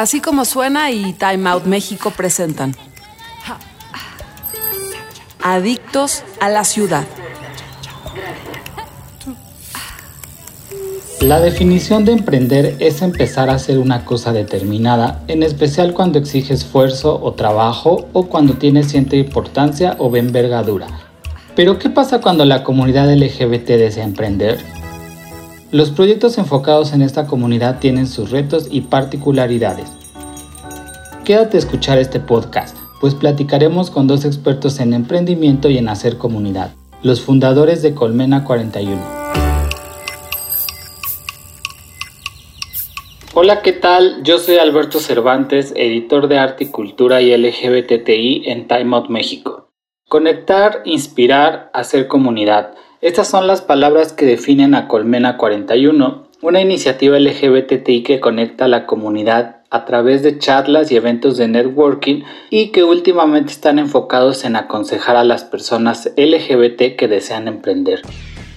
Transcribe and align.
Así 0.00 0.22
como 0.22 0.46
suena 0.46 0.90
y 0.90 1.12
Time 1.12 1.50
Out 1.50 1.66
México 1.66 2.10
presentan 2.16 2.74
Adictos 5.42 6.22
a 6.40 6.48
la 6.48 6.64
ciudad. 6.64 7.04
La 11.20 11.38
definición 11.38 12.06
de 12.06 12.12
emprender 12.12 12.76
es 12.78 13.02
empezar 13.02 13.50
a 13.50 13.56
hacer 13.56 13.78
una 13.78 14.06
cosa 14.06 14.32
determinada, 14.32 15.22
en 15.28 15.42
especial 15.42 15.92
cuando 15.92 16.18
exige 16.18 16.54
esfuerzo 16.54 17.22
o 17.22 17.34
trabajo 17.34 18.08
o 18.14 18.26
cuando 18.26 18.54
tiene 18.54 18.84
cierta 18.84 19.16
importancia 19.16 19.96
o 19.98 20.16
envergadura. 20.16 20.86
Pero 21.54 21.78
¿qué 21.78 21.90
pasa 21.90 22.22
cuando 22.22 22.46
la 22.46 22.64
comunidad 22.64 23.14
LGBT 23.14 23.66
desea 23.66 24.04
emprender? 24.04 24.64
Los 25.72 25.90
proyectos 25.90 26.36
enfocados 26.36 26.92
en 26.92 27.00
esta 27.00 27.28
comunidad 27.28 27.78
tienen 27.78 28.08
sus 28.08 28.30
retos 28.32 28.66
y 28.72 28.80
particularidades. 28.80 29.99
Quédate 31.30 31.58
a 31.58 31.60
escuchar 31.60 31.98
este 31.98 32.18
podcast, 32.18 32.76
pues 33.00 33.14
platicaremos 33.14 33.92
con 33.92 34.08
dos 34.08 34.24
expertos 34.24 34.80
en 34.80 34.92
emprendimiento 34.92 35.70
y 35.70 35.78
en 35.78 35.88
hacer 35.88 36.18
comunidad, 36.18 36.72
los 37.04 37.20
fundadores 37.20 37.82
de 37.82 37.94
Colmena 37.94 38.42
41. 38.42 39.00
Hola, 43.34 43.62
¿qué 43.62 43.72
tal? 43.72 44.24
Yo 44.24 44.38
soy 44.38 44.56
Alberto 44.56 44.98
Cervantes, 44.98 45.72
editor 45.76 46.26
de 46.26 46.38
Arte 46.38 46.64
y 46.64 46.70
Cultura 46.72 47.22
y 47.22 47.30
LGBTI 47.36 48.50
en 48.50 48.66
Time 48.66 48.96
Out 48.96 49.08
México. 49.08 49.70
Conectar, 50.08 50.82
inspirar, 50.84 51.70
hacer 51.72 52.08
comunidad. 52.08 52.74
Estas 53.02 53.28
son 53.28 53.46
las 53.46 53.62
palabras 53.62 54.12
que 54.12 54.26
definen 54.26 54.74
a 54.74 54.88
Colmena 54.88 55.36
41, 55.36 56.26
una 56.42 56.60
iniciativa 56.60 57.20
LGBTI 57.20 58.02
que 58.02 58.18
conecta 58.18 58.64
a 58.64 58.68
la 58.68 58.84
comunidad 58.84 59.59
a 59.70 59.84
través 59.84 60.22
de 60.22 60.38
charlas 60.38 60.90
y 60.90 60.96
eventos 60.96 61.36
de 61.36 61.48
networking 61.48 62.24
y 62.50 62.68
que 62.68 62.84
últimamente 62.84 63.52
están 63.52 63.78
enfocados 63.78 64.44
en 64.44 64.56
aconsejar 64.56 65.16
a 65.16 65.24
las 65.24 65.44
personas 65.44 66.10
LGBT 66.16 66.96
que 66.96 67.08
desean 67.08 67.48
emprender. 67.48 68.02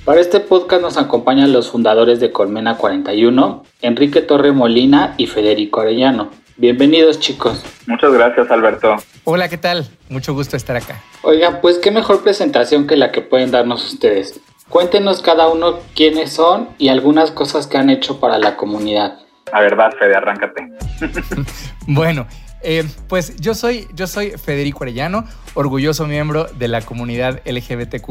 Para 0.06 0.20
este 0.20 0.40
podcast 0.40 0.82
nos 0.82 0.98
acompañan 0.98 1.54
los 1.54 1.70
fundadores 1.70 2.20
de 2.20 2.32
Colmena 2.32 2.76
41, 2.78 3.64
Enrique 3.82 4.22
Torre 4.22 4.52
Molina 4.52 5.14
y 5.18 5.28
Federico 5.28 5.82
Arellano. 5.82 6.30
Bienvenidos 6.58 7.20
chicos. 7.20 7.64
Muchas 7.88 8.12
gracias 8.12 8.52
Alberto. 8.52 8.96
Hola, 9.24 9.48
¿qué 9.48 9.58
tal? 9.58 9.88
Mucho 10.10 10.34
gusto 10.34 10.58
estar 10.58 10.76
acá. 10.76 11.02
Oigan, 11.22 11.62
pues 11.62 11.78
qué 11.78 11.90
mejor 11.90 12.22
presentación 12.22 12.86
que 12.86 12.98
la 12.98 13.12
que 13.12 13.22
pueden 13.22 13.52
darnos 13.52 13.94
ustedes. 13.94 14.42
Cuéntenos 14.68 15.22
cada 15.22 15.48
uno 15.48 15.80
quiénes 15.96 16.34
son 16.34 16.70
y 16.78 16.90
algunas 16.90 17.32
cosas 17.32 17.68
que 17.68 17.78
han 17.78 17.90
hecho 17.90 18.20
para 18.20 18.40
la 18.40 18.58
comunidad. 18.58 19.20
A 19.52 19.62
ver, 19.62 19.76
vas 19.76 19.94
Fede, 19.96 20.16
arráncate. 20.16 20.68
bueno, 21.88 22.28
eh, 22.64 22.86
pues 23.10 23.36
yo 23.38 23.54
soy, 23.54 23.88
yo 23.94 24.08
soy 24.08 24.32
Federico 24.32 24.84
Arellano, 24.84 25.26
orgulloso 25.54 26.08
miembro 26.08 26.46
de 26.46 26.70
la 26.70 26.82
comunidad 26.82 27.42
LGBTQ. 27.46 28.10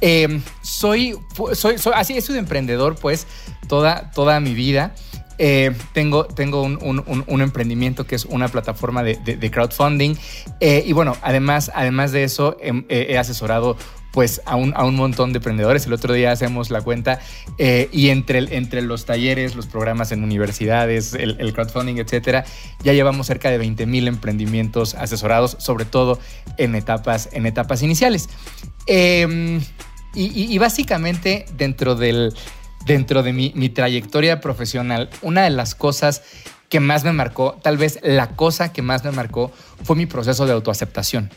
Eh, 0.00 0.40
soy, 0.62 1.16
soy, 1.52 1.78
soy, 1.78 1.92
así, 1.94 2.16
he 2.16 2.20
sido 2.20 2.38
emprendedor, 2.38 2.96
pues, 2.96 3.26
toda, 3.68 4.10
toda 4.10 4.40
mi 4.40 4.54
vida. 4.54 4.94
Eh, 5.38 5.72
tengo 5.92 6.24
tengo 6.24 6.62
un, 6.62 7.40
emprendimiento 7.40 8.06
que 8.06 8.14
es 8.14 8.26
una 8.26 8.48
plataforma 8.48 9.02
de, 9.02 9.50
crowdfunding. 9.50 10.16
y 10.60 10.92
bueno, 10.92 11.16
además, 11.22 11.70
además 11.74 12.12
de 12.12 12.24
eso, 12.24 12.56
em, 12.60 12.84
he 12.88 13.16
asesorado 13.16 13.76
pues 14.12 14.42
a 14.44 14.56
un, 14.56 14.72
a 14.76 14.84
un 14.84 14.94
montón 14.94 15.32
de 15.32 15.38
emprendedores. 15.38 15.86
El 15.86 15.94
otro 15.94 16.12
día 16.14 16.30
hacemos 16.30 16.70
la 16.70 16.82
cuenta 16.82 17.18
eh, 17.58 17.88
y 17.92 18.10
entre, 18.10 18.56
entre 18.56 18.82
los 18.82 19.06
talleres, 19.06 19.56
los 19.56 19.66
programas 19.66 20.12
en 20.12 20.22
universidades, 20.22 21.14
el, 21.14 21.52
crowdfunding, 21.52 21.96
etcétera, 21.96 22.44
ya 22.84 22.92
llevamos 22.92 23.26
cerca 23.26 23.50
de 23.50 23.58
20 23.58 23.86
mil 23.86 24.06
emprendimientos 24.06 24.94
asesorados, 24.94 25.56
sobre 25.58 25.86
todo 25.86 26.18
en 26.58 26.74
etapas, 26.74 27.30
en 27.32 27.46
etapas 27.46 27.82
iniciales. 27.82 28.28
Em, 28.86 29.60
y, 30.14 30.58
básicamente 30.58 31.46
dentro, 31.56 31.94
del, 31.94 32.34
dentro 32.84 33.22
de 33.22 33.32
mi, 33.32 33.52
mi 33.54 33.70
trayectoria 33.70 34.42
profesional, 34.42 35.08
una 35.22 35.42
de 35.42 35.50
las 35.50 35.74
cosas 35.74 36.22
que 36.68 36.80
más 36.80 37.04
me 37.04 37.12
marcó, 37.12 37.58
tal 37.62 37.76
vez 37.76 37.98
la 38.02 38.28
cosa 38.28 38.72
que 38.72 38.82
más 38.82 39.04
me 39.04 39.10
marcó, 39.10 39.52
fue 39.84 39.96
mi 39.96 40.06
proceso 40.06 40.46
de 40.46 40.52
autoaceptación. 40.52 41.30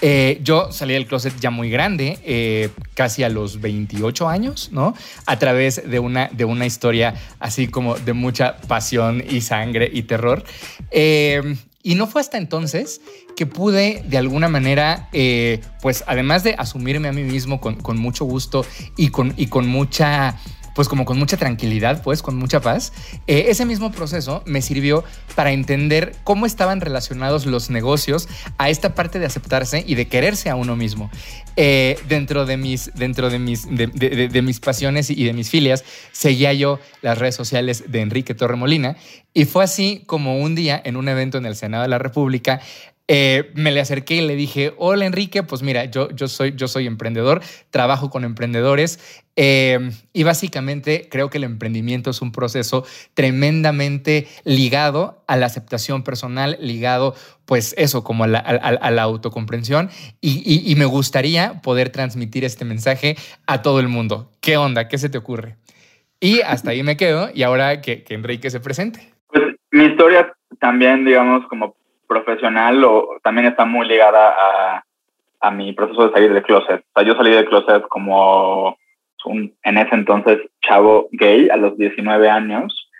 Eh, 0.00 0.40
yo 0.42 0.70
salí 0.70 0.94
del 0.94 1.06
closet 1.06 1.34
ya 1.40 1.50
muy 1.50 1.70
grande, 1.70 2.18
eh, 2.24 2.70
casi 2.94 3.24
a 3.24 3.28
los 3.28 3.60
28 3.60 4.28
años, 4.28 4.70
¿no? 4.72 4.94
A 5.26 5.38
través 5.38 5.88
de 5.88 5.98
una, 5.98 6.28
de 6.28 6.44
una 6.44 6.66
historia 6.66 7.14
así 7.40 7.68
como 7.68 7.96
de 7.96 8.12
mucha 8.12 8.56
pasión 8.68 9.22
y 9.28 9.40
sangre 9.40 9.90
y 9.92 10.02
terror. 10.02 10.44
Eh, 10.90 11.56
y 11.82 11.94
no 11.94 12.06
fue 12.06 12.20
hasta 12.20 12.38
entonces 12.38 13.00
que 13.36 13.46
pude 13.46 14.02
de 14.06 14.18
alguna 14.18 14.48
manera, 14.48 15.08
pues 15.80 16.04
además 16.06 16.42
de 16.42 16.54
asumirme 16.58 17.08
a 17.08 17.12
mí 17.12 17.22
mismo 17.22 17.60
con, 17.60 17.76
con 17.76 17.96
mucho 17.96 18.24
gusto 18.24 18.66
y 18.96 19.08
con, 19.08 19.32
y 19.36 19.46
con 19.46 19.68
mucha 19.68 20.36
pues 20.74 20.88
como 20.88 21.04
con 21.04 21.18
mucha 21.18 21.36
tranquilidad, 21.36 22.02
pues 22.02 22.22
con 22.22 22.36
mucha 22.36 22.60
paz. 22.60 22.92
Eh, 23.26 23.46
ese 23.48 23.64
mismo 23.64 23.90
proceso 23.90 24.42
me 24.46 24.62
sirvió 24.62 25.04
para 25.34 25.52
entender 25.52 26.14
cómo 26.24 26.46
estaban 26.46 26.80
relacionados 26.80 27.46
los 27.46 27.70
negocios 27.70 28.28
a 28.58 28.70
esta 28.70 28.94
parte 28.94 29.18
de 29.18 29.26
aceptarse 29.26 29.84
y 29.86 29.94
de 29.94 30.06
quererse 30.06 30.50
a 30.50 30.56
uno 30.56 30.76
mismo. 30.76 31.10
Eh, 31.56 31.98
dentro 32.08 32.46
de 32.46 32.56
mis, 32.56 32.92
dentro 32.94 33.30
de 33.30 33.38
mis, 33.38 33.66
de, 33.68 34.42
mis 34.42 34.60
pasiones 34.60 35.10
y 35.10 35.24
de 35.24 35.32
mis 35.32 35.50
filias, 35.50 35.84
seguía 36.12 36.52
yo 36.52 36.78
las 37.02 37.18
redes 37.18 37.34
sociales 37.34 37.84
de 37.88 38.00
Enrique 38.00 38.34
Torremolina 38.34 38.96
y 39.34 39.44
fue 39.44 39.64
así 39.64 40.04
como 40.06 40.38
un 40.38 40.54
día 40.54 40.80
en 40.84 40.96
un 40.96 41.08
evento 41.08 41.38
en 41.38 41.46
el 41.46 41.56
Senado 41.56 41.82
de 41.82 41.88
la 41.88 41.98
República 41.98 42.60
eh, 43.10 43.50
me 43.54 43.72
le 43.72 43.80
acerqué 43.80 44.16
y 44.16 44.26
le 44.26 44.36
dije, 44.36 44.74
hola 44.76 45.06
Enrique, 45.06 45.42
pues 45.42 45.62
mira, 45.62 45.86
yo, 45.86 46.10
yo, 46.10 46.28
soy, 46.28 46.52
yo 46.54 46.68
soy 46.68 46.86
emprendedor, 46.86 47.40
trabajo 47.70 48.10
con 48.10 48.22
emprendedores 48.22 49.24
eh, 49.34 49.92
y 50.12 50.24
básicamente 50.24 51.08
creo 51.10 51.30
que 51.30 51.38
el 51.38 51.44
emprendimiento 51.44 52.10
es 52.10 52.20
un 52.20 52.32
proceso 52.32 52.84
tremendamente 53.14 54.28
ligado 54.44 55.24
a 55.26 55.38
la 55.38 55.46
aceptación 55.46 56.04
personal, 56.04 56.58
ligado 56.60 57.14
pues 57.46 57.74
eso, 57.78 58.04
como 58.04 58.24
a 58.24 58.28
la, 58.28 59.02
autocomprensión 59.02 59.88
y, 60.20 60.74
me 60.76 60.84
gustaría 60.84 61.62
poder 61.62 61.88
transmitir 61.88 62.44
este 62.44 62.66
mensaje 62.66 63.16
a 63.46 63.62
todo 63.62 63.80
el 63.80 63.88
mundo. 63.88 64.32
¿Qué 64.42 64.58
onda? 64.58 64.86
¿Qué 64.86 64.98
se 64.98 65.08
te 65.08 65.16
ocurre? 65.16 65.56
Y 66.20 66.42
hasta 66.42 66.72
ahí 66.72 66.82
me 66.82 66.98
quedo 66.98 67.30
y 67.32 67.42
ahora 67.42 67.80
que, 67.80 68.02
que 68.04 68.12
Enrique 68.12 68.50
se 68.50 68.60
presente. 68.60 69.14
Pues 69.28 69.44
mi 69.70 69.84
historia 69.84 70.30
también, 70.60 71.06
digamos, 71.06 71.46
como 71.48 71.74
profesional 72.08 72.82
o 72.84 73.18
también 73.22 73.46
está 73.46 73.64
muy 73.64 73.86
ligada 73.86 74.34
a, 74.36 74.84
a 75.40 75.50
mi 75.50 75.72
proceso 75.72 76.08
de 76.08 76.12
salir 76.12 76.32
del 76.32 76.42
closet. 76.42 76.80
O 76.80 77.00
sea, 77.00 77.06
yo 77.06 77.14
salí 77.14 77.30
del 77.30 77.48
closet 77.48 77.82
como 77.88 78.76
un, 79.24 79.54
en 79.62 79.78
ese 79.78 79.94
entonces, 79.94 80.38
chavo 80.62 81.08
gay 81.12 81.48
a 81.50 81.56
los 81.56 81.76
19 81.76 82.28
años 82.28 82.90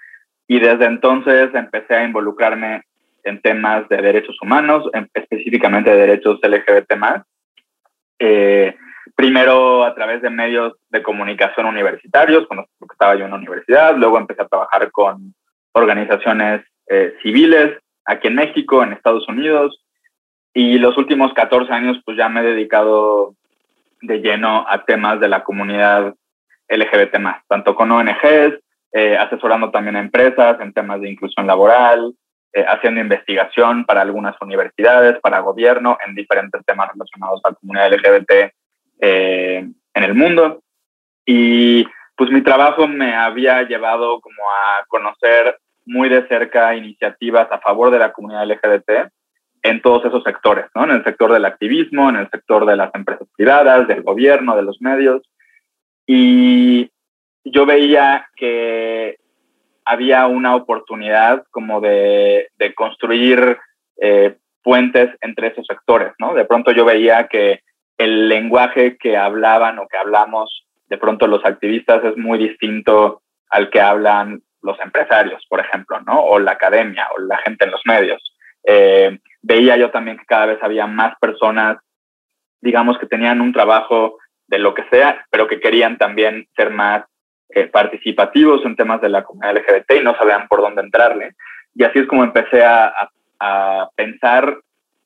y 0.46 0.60
desde 0.60 0.84
entonces 0.84 1.54
empecé 1.54 1.94
a 1.94 2.04
involucrarme 2.04 2.82
en 3.24 3.40
temas 3.40 3.88
de 3.88 3.96
derechos 3.98 4.36
humanos, 4.40 4.88
específicamente 5.14 5.90
de 5.90 5.96
derechos 5.96 6.38
LGBT 6.42 6.92
eh, 8.18 8.74
primero 9.14 9.84
a 9.84 9.94
través 9.94 10.22
de 10.22 10.30
medios 10.30 10.74
de 10.90 11.02
comunicación 11.02 11.66
universitarios, 11.66 12.46
cuando 12.46 12.66
estaba 12.90 13.14
yo 13.14 13.24
en 13.24 13.30
la 13.30 13.36
universidad, 13.36 13.96
luego 13.96 14.18
empecé 14.18 14.42
a 14.42 14.48
trabajar 14.48 14.90
con 14.90 15.34
organizaciones 15.72 16.64
eh, 16.88 17.14
civiles 17.22 17.78
aquí 18.08 18.28
en 18.28 18.34
México, 18.34 18.82
en 18.82 18.92
Estados 18.92 19.28
Unidos. 19.28 19.80
Y 20.54 20.78
los 20.78 20.96
últimos 20.96 21.32
14 21.34 21.72
años, 21.72 21.98
pues 22.04 22.16
ya 22.16 22.28
me 22.28 22.40
he 22.40 22.44
dedicado 22.44 23.34
de 24.00 24.18
lleno 24.20 24.64
a 24.68 24.84
temas 24.84 25.20
de 25.20 25.28
la 25.28 25.44
comunidad 25.44 26.14
LGBT, 26.68 27.16
tanto 27.48 27.74
con 27.74 27.92
ONGs, 27.92 28.58
eh, 28.92 29.16
asesorando 29.16 29.70
también 29.70 29.96
a 29.96 30.00
empresas 30.00 30.58
en 30.60 30.72
temas 30.72 31.00
de 31.00 31.10
inclusión 31.10 31.46
laboral, 31.46 32.14
eh, 32.52 32.64
haciendo 32.66 33.00
investigación 33.00 33.84
para 33.84 34.00
algunas 34.00 34.34
universidades, 34.40 35.20
para 35.20 35.40
gobierno, 35.40 35.98
en 36.06 36.14
diferentes 36.14 36.64
temas 36.64 36.90
relacionados 36.92 37.40
a 37.44 37.50
la 37.50 37.56
comunidad 37.56 37.92
LGBT 37.92 38.52
eh, 39.00 39.68
en 39.94 40.04
el 40.04 40.14
mundo. 40.14 40.62
Y 41.26 41.86
pues 42.16 42.30
mi 42.30 42.40
trabajo 42.40 42.88
me 42.88 43.14
había 43.14 43.62
llevado 43.64 44.20
como 44.20 44.42
a 44.50 44.84
conocer 44.88 45.58
muy 45.88 46.08
de 46.08 46.26
cerca 46.28 46.74
iniciativas 46.76 47.50
a 47.50 47.58
favor 47.58 47.90
de 47.90 47.98
la 47.98 48.12
comunidad 48.12 48.46
LGBT 48.46 49.10
en 49.62 49.82
todos 49.82 50.04
esos 50.04 50.22
sectores, 50.22 50.66
¿no? 50.74 50.84
En 50.84 50.90
el 50.90 51.04
sector 51.04 51.32
del 51.32 51.44
activismo, 51.44 52.08
en 52.08 52.16
el 52.16 52.30
sector 52.30 52.66
de 52.66 52.76
las 52.76 52.94
empresas 52.94 53.26
privadas, 53.36 53.88
del 53.88 54.02
gobierno, 54.02 54.54
de 54.54 54.62
los 54.62 54.80
medios. 54.80 55.22
Y 56.06 56.90
yo 57.44 57.66
veía 57.66 58.28
que 58.36 59.16
había 59.84 60.26
una 60.26 60.54
oportunidad 60.54 61.44
como 61.50 61.80
de, 61.80 62.48
de 62.58 62.74
construir 62.74 63.58
eh, 64.00 64.36
puentes 64.62 65.10
entre 65.22 65.48
esos 65.48 65.66
sectores, 65.66 66.12
¿no? 66.18 66.34
De 66.34 66.44
pronto 66.44 66.72
yo 66.72 66.84
veía 66.84 67.26
que 67.28 67.60
el 67.96 68.28
lenguaje 68.28 68.96
que 68.98 69.16
hablaban 69.16 69.78
o 69.78 69.88
que 69.88 69.96
hablamos 69.96 70.66
de 70.88 70.98
pronto 70.98 71.26
los 71.26 71.44
activistas 71.44 72.04
es 72.04 72.16
muy 72.16 72.38
distinto 72.38 73.22
al 73.50 73.70
que 73.70 73.80
hablan 73.80 74.42
los 74.62 74.78
empresarios, 74.80 75.44
por 75.48 75.60
ejemplo, 75.60 76.00
¿no? 76.00 76.20
O 76.20 76.38
la 76.38 76.52
academia, 76.52 77.06
o 77.14 77.20
la 77.20 77.38
gente 77.38 77.64
en 77.64 77.70
los 77.70 77.82
medios. 77.84 78.22
Eh, 78.64 79.18
veía 79.42 79.76
yo 79.76 79.90
también 79.90 80.18
que 80.18 80.26
cada 80.26 80.46
vez 80.46 80.58
había 80.62 80.86
más 80.86 81.16
personas, 81.18 81.78
digamos, 82.60 82.98
que 82.98 83.06
tenían 83.06 83.40
un 83.40 83.52
trabajo 83.52 84.18
de 84.46 84.58
lo 84.58 84.74
que 84.74 84.84
sea, 84.90 85.24
pero 85.30 85.46
que 85.46 85.60
querían 85.60 85.98
también 85.98 86.46
ser 86.56 86.70
más 86.70 87.04
eh, 87.50 87.66
participativos 87.66 88.64
en 88.64 88.76
temas 88.76 89.00
de 89.00 89.08
la 89.08 89.24
comunidad 89.24 89.56
LGBT 89.56 89.92
y 90.00 90.04
no 90.04 90.16
sabían 90.16 90.48
por 90.48 90.60
dónde 90.60 90.82
entrarle. 90.82 91.34
Y 91.74 91.84
así 91.84 92.00
es 92.00 92.06
como 92.06 92.24
empecé 92.24 92.64
a, 92.64 93.10
a 93.40 93.88
pensar 93.94 94.58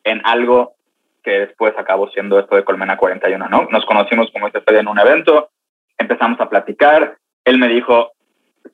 en 0.04 0.20
algo 0.24 0.74
que 1.22 1.40
después 1.40 1.72
acabó 1.76 2.08
siendo 2.10 2.38
esto 2.38 2.56
de 2.56 2.64
Colmena 2.64 2.96
41, 2.96 3.48
¿no? 3.48 3.68
Nos 3.70 3.84
conocimos, 3.84 4.30
como 4.32 4.50
Fede, 4.50 4.80
en 4.80 4.88
un 4.88 4.98
evento, 4.98 5.50
empezamos 5.98 6.40
a 6.40 6.48
platicar, 6.48 7.16
él 7.44 7.58
me 7.58 7.68
dijo, 7.68 8.11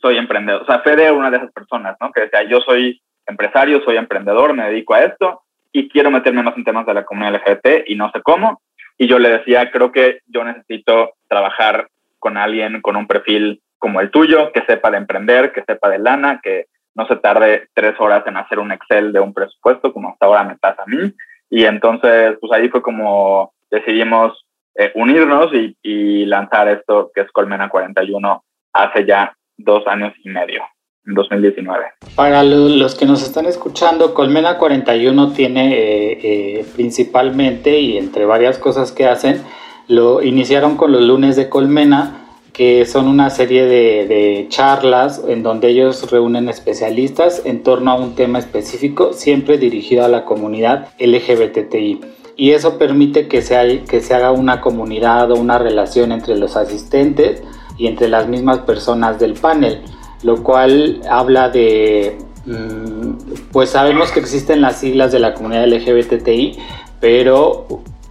soy 0.00 0.17
emprendedor, 0.17 0.62
o 0.62 0.67
sea, 0.67 0.81
Fede 0.81 1.05
era 1.05 1.12
una 1.12 1.31
de 1.31 1.39
esas 1.39 1.53
personas, 1.53 1.97
¿no? 2.00 2.12
Que 2.12 2.23
decía, 2.23 2.43
yo 2.45 2.61
soy 2.61 3.00
empresario, 3.27 3.83
soy 3.85 3.97
emprendedor, 3.97 4.55
me 4.55 4.65
dedico 4.65 4.95
a 4.95 5.00
esto 5.00 5.43
y 5.73 5.89
quiero 5.89 6.11
meterme 6.11 6.43
más 6.43 6.56
en 6.56 6.65
temas 6.65 6.87
de 6.87 6.95
la 6.95 7.05
comunidad 7.05 7.41
LGBT 7.41 7.85
y 7.87 7.95
no 7.95 8.11
sé 8.11 8.23
cómo. 8.23 8.61
Y 8.97 9.06
yo 9.06 9.19
le 9.19 9.31
decía, 9.31 9.71
creo 9.71 9.93
que 9.93 10.21
yo 10.27 10.45
necesito 10.45 11.12
trabajar 11.29 11.89
con 12.19 12.37
alguien 12.37 12.81
con 12.81 12.97
un 12.97 13.06
perfil 13.06 13.61
como 13.79 14.00
el 14.00 14.11
tuyo, 14.11 14.50
que 14.53 14.65
sepa 14.67 14.91
de 14.91 14.97
emprender, 14.97 15.53
que 15.53 15.62
sepa 15.62 15.89
de 15.89 15.99
lana, 15.99 16.41
que 16.43 16.67
no 16.95 17.06
se 17.06 17.17
tarde 17.17 17.69
tres 17.75 17.95
horas 18.00 18.27
en 18.27 18.37
hacer 18.37 18.59
un 18.59 18.73
Excel 18.73 19.12
de 19.12 19.21
un 19.21 19.33
presupuesto, 19.33 19.93
como 19.93 20.09
hasta 20.09 20.27
ahora 20.27 20.43
me 20.43 20.56
pasa 20.56 20.83
a 20.83 20.87
mí. 20.87 21.12
Y 21.49 21.65
entonces, 21.65 22.37
pues 22.41 22.53
ahí 22.53 22.69
fue 22.69 22.83
como 22.83 23.53
decidimos 23.71 24.45
eh, 24.75 24.91
unirnos 24.95 25.53
y, 25.55 25.77
y, 25.83 26.25
lanzar 26.25 26.69
esto 26.69 27.11
que 27.15 27.21
es 27.21 27.31
Colmena 27.31 27.69
41 27.69 28.43
hace 28.73 29.05
ya 29.05 29.37
dos 29.59 29.87
años 29.87 30.15
y 30.25 30.31
medio, 30.31 30.63
en 31.05 31.15
2019. 31.15 31.85
Para 32.15 32.43
los 32.45 32.95
que 32.95 33.05
nos 33.05 33.23
están 33.23 33.47
escuchando, 33.47 34.15
Colmena 34.15 34.57
41 34.57 35.33
tiene 35.33 35.75
eh, 35.75 36.19
eh, 36.23 36.67
principalmente 36.75 37.79
y 37.79 37.99
entre 37.99 38.25
varias 38.25 38.59
cosas 38.59 38.93
que 38.93 39.07
hacen, 39.07 39.43
lo 39.89 40.23
iniciaron 40.23 40.77
con 40.77 40.93
los 40.93 41.03
lunes 41.03 41.37
de 41.37 41.49
Colmena, 41.49 42.25
que 42.53 42.87
son 42.87 43.07
una 43.07 43.31
serie 43.31 43.67
de, 43.67 44.47
charlas 44.49 45.25
en 45.29 45.43
donde 45.43 45.69
ellos 45.69 46.11
reúnen 46.11 46.49
especialistas 46.49 47.43
en 47.45 47.63
torno 47.63 47.93
a 47.93 47.95
un 47.95 48.15
tema 48.15 48.39
específico, 48.39 49.13
siempre 49.13 49.59
dirigido 49.59 50.05
a 50.05 50.09
la 50.09 50.25
comunidad 50.25 50.89
LGBTI. 50.99 52.01
Y 52.37 52.51
eso 52.51 52.79
permite 52.79 53.29
que 53.29 53.43
se, 53.43 53.85
que 53.89 54.01
se 54.01 54.15
haga 54.15 54.33
una 54.33 54.61
comunidad 54.61 55.31
o 55.31 55.37
una 55.37 55.59
relación 55.59 56.13
entre 56.13 56.37
los 56.37 56.57
asistentes 56.57 57.43
y 57.79 57.87
entre 57.87 58.09
las 58.09 58.29
mismas 58.29 58.59
personas 58.59 59.19
del 59.19 59.35
panel, 59.35 59.83
lo 60.23 60.43
cual 60.43 61.01
habla 61.09 61.49
de, 61.49 62.19
mm, 62.45 63.13
pues 63.53 63.71
sabemos 63.71 64.11
que 64.11 64.21
existen 64.21 64.61
las 64.61 64.81
siglas 64.81 65.13
de 65.13 65.21
la 65.21 65.35
comunidad 65.35 65.65
LGBTI, 65.65 66.59
pero 67.01 67.67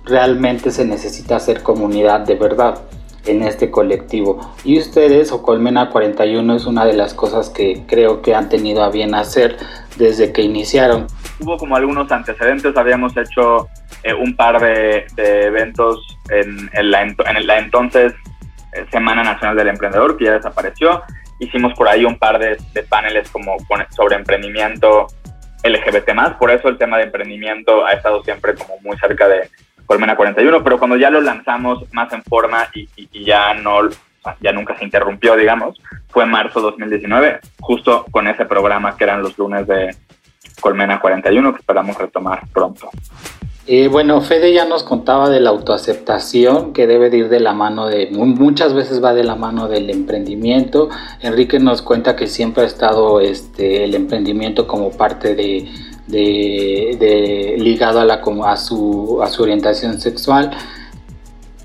realmente 0.06 0.72
se 0.72 0.86
necesita 0.86 1.36
hacer 1.36 1.62
comunidad 1.62 2.22
de 2.22 2.36
verdad 2.36 2.82
en 3.26 3.44
este 3.44 3.70
colectivo. 3.70 4.54
Y 4.64 4.80
ustedes, 4.80 5.32
o 5.32 5.44
Colmena 5.44 5.90
41, 5.90 6.56
es 6.56 6.66
una 6.66 6.86
de 6.86 6.94
las 6.94 7.14
cosas 7.14 7.50
que 7.50 7.84
creo 7.88 8.22
que 8.22 8.34
han 8.34 8.50
tenido 8.50 8.84
a 8.84 8.90
bien 8.90 9.14
hacer 9.14 9.58
desde 9.98 10.32
que 10.32 10.42
iniciaron. 10.42 11.08
Hubo 11.40 11.58
como 11.58 11.76
algunos 11.76 12.12
antecedentes, 12.12 12.76
habíamos 12.78 13.16
hecho 13.18 13.68
eh, 14.04 14.14
un 14.14 14.36
par 14.36 14.60
de, 14.62 15.06
eventos 15.18 16.00
en, 16.30 16.92
la, 16.92 17.04
en, 17.04 17.48
la, 17.48 17.60
entonces 17.60 18.14
Semana 18.92 19.24
Nacional 19.24 19.56
del 19.56 19.70
Emprendedor, 19.70 20.18
que 20.18 20.26
ya 20.26 20.34
desapareció. 20.34 21.04
Hicimos 21.40 21.74
por 21.74 21.88
ahí 21.88 22.06
un 22.06 22.18
par 22.18 22.40
de, 22.40 22.58
paneles 22.90 23.30
como 23.32 23.58
sobre 23.90 24.16
emprendimiento 24.16 25.08
LGBT+, 25.64 26.38
por 26.38 26.52
eso 26.52 26.70
el 26.70 26.78
tema 26.78 26.98
de 26.98 27.04
emprendimiento 27.04 27.86
ha 27.86 27.92
estado 27.92 28.24
siempre 28.24 28.56
como 28.56 28.80
muy 28.82 28.98
cerca 28.98 29.28
de, 29.28 29.50
Colmena 29.88 30.18
41, 30.18 30.64
pero 30.64 30.78
cuando 30.78 30.98
ya 30.98 31.10
lo 31.10 31.22
lanzamos 31.22 31.92
más 31.94 32.12
en 32.12 32.22
forma 32.22 32.68
y, 32.74 33.24
ya 33.24 33.54
no, 33.54 33.90
ya 34.42 34.52
nunca 34.52 34.78
se 34.78 34.84
interrumpió, 34.84 35.38
digamos, 35.38 35.82
fue 36.10 36.26
marzo 36.26 36.60
2019, 36.60 37.40
justo 37.62 38.06
con 38.12 38.28
ese 38.28 38.46
programa 38.46 38.98
que 38.98 39.06
eran 39.06 39.24
los 39.24 39.38
lunes 39.38 39.66
de 39.66 39.96
Colmena 40.60 41.00
41, 41.00 41.54
que 41.54 41.60
esperamos 41.60 41.98
retomar 41.98 42.42
pronto. 42.54 42.90
Eh, 43.70 43.90
bueno, 43.90 44.22
Fede 44.22 44.54
ya 44.54 44.64
nos 44.64 44.84
contaba 44.84 45.30
de 45.30 45.42
la 45.42 45.50
autoaceptación 45.50 46.72
que 46.72 46.88
debe 46.88 47.10
de 47.10 47.18
ir 47.18 47.30
de 47.30 47.42
la 47.42 47.52
mano 47.52 47.88
de, 47.88 48.08
muchas 48.12 48.74
veces 48.74 49.04
va 49.04 49.14
de 49.14 49.26
la 49.26 49.36
mano 49.36 49.68
del 49.68 49.90
emprendimiento. 49.90 50.88
Enrique 51.20 51.60
nos 51.60 51.82
cuenta 51.82 52.16
que 52.16 52.28
siempre 52.28 52.64
ha 52.64 52.66
estado 52.66 53.20
este, 53.20 53.84
el 53.84 53.94
emprendimiento 53.94 54.68
como 54.68 54.92
parte 54.92 55.36
de, 55.36 55.68
de, 56.08 57.58
ligado 57.60 58.00
a, 58.00 58.06
la, 58.06 58.22
a, 58.24 58.52
a 58.54 58.58
su 58.58 59.20
orientación 59.38 60.00
sexual. 60.00 60.52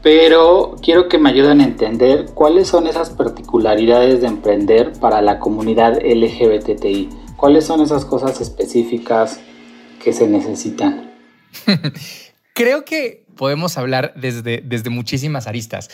Pero 0.03 0.75
quiero 0.83 1.09
que 1.09 1.19
me 1.19 1.31
ayuden 1.31 1.61
a 1.61 1.65
entender 1.65 2.27
cuáles 2.35 2.67
son 2.67 2.89
esas 2.89 3.11
particularidades 3.11 4.23
de 4.23 4.27
emprender 4.27 4.91
para 4.95 5.23
la 5.23 5.39
comunidad 5.39 6.01
LGBTI. 6.03 7.11
¿Cuáles 7.37 7.65
son 7.65 7.81
esas 7.81 8.05
cosas 8.05 8.41
específicas 8.41 9.39
que 10.03 10.13
se 10.13 10.27
necesitan? 10.27 11.12
Creo 12.55 12.85
que 12.85 13.25
podemos 13.37 13.79
hablar 13.79 14.13
desde, 14.17 14.63
desde 14.65 14.91
muchísimas 14.91 15.47
aristas. 15.47 15.89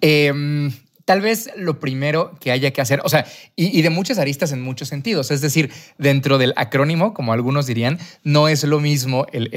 Eh, 0.00 0.70
tal 1.10 1.20
vez 1.20 1.50
lo 1.56 1.80
primero 1.80 2.36
que 2.38 2.52
haya 2.52 2.72
que 2.72 2.80
hacer, 2.80 3.00
o 3.02 3.08
sea, 3.08 3.26
y, 3.56 3.82
de 3.82 3.90
muchas 3.90 4.18
aristas 4.18 4.52
en 4.52 4.62
muchos 4.62 4.86
sentidos, 4.86 5.32
es 5.32 5.40
decir, 5.40 5.72
dentro 5.98 6.38
del 6.38 6.52
acrónimo, 6.54 7.14
como 7.14 7.32
algunos 7.32 7.66
dirían, 7.66 7.98
no 8.22 8.46
es 8.46 8.62
lo 8.62 8.78
mismo 8.78 9.26
el, 9.32 9.48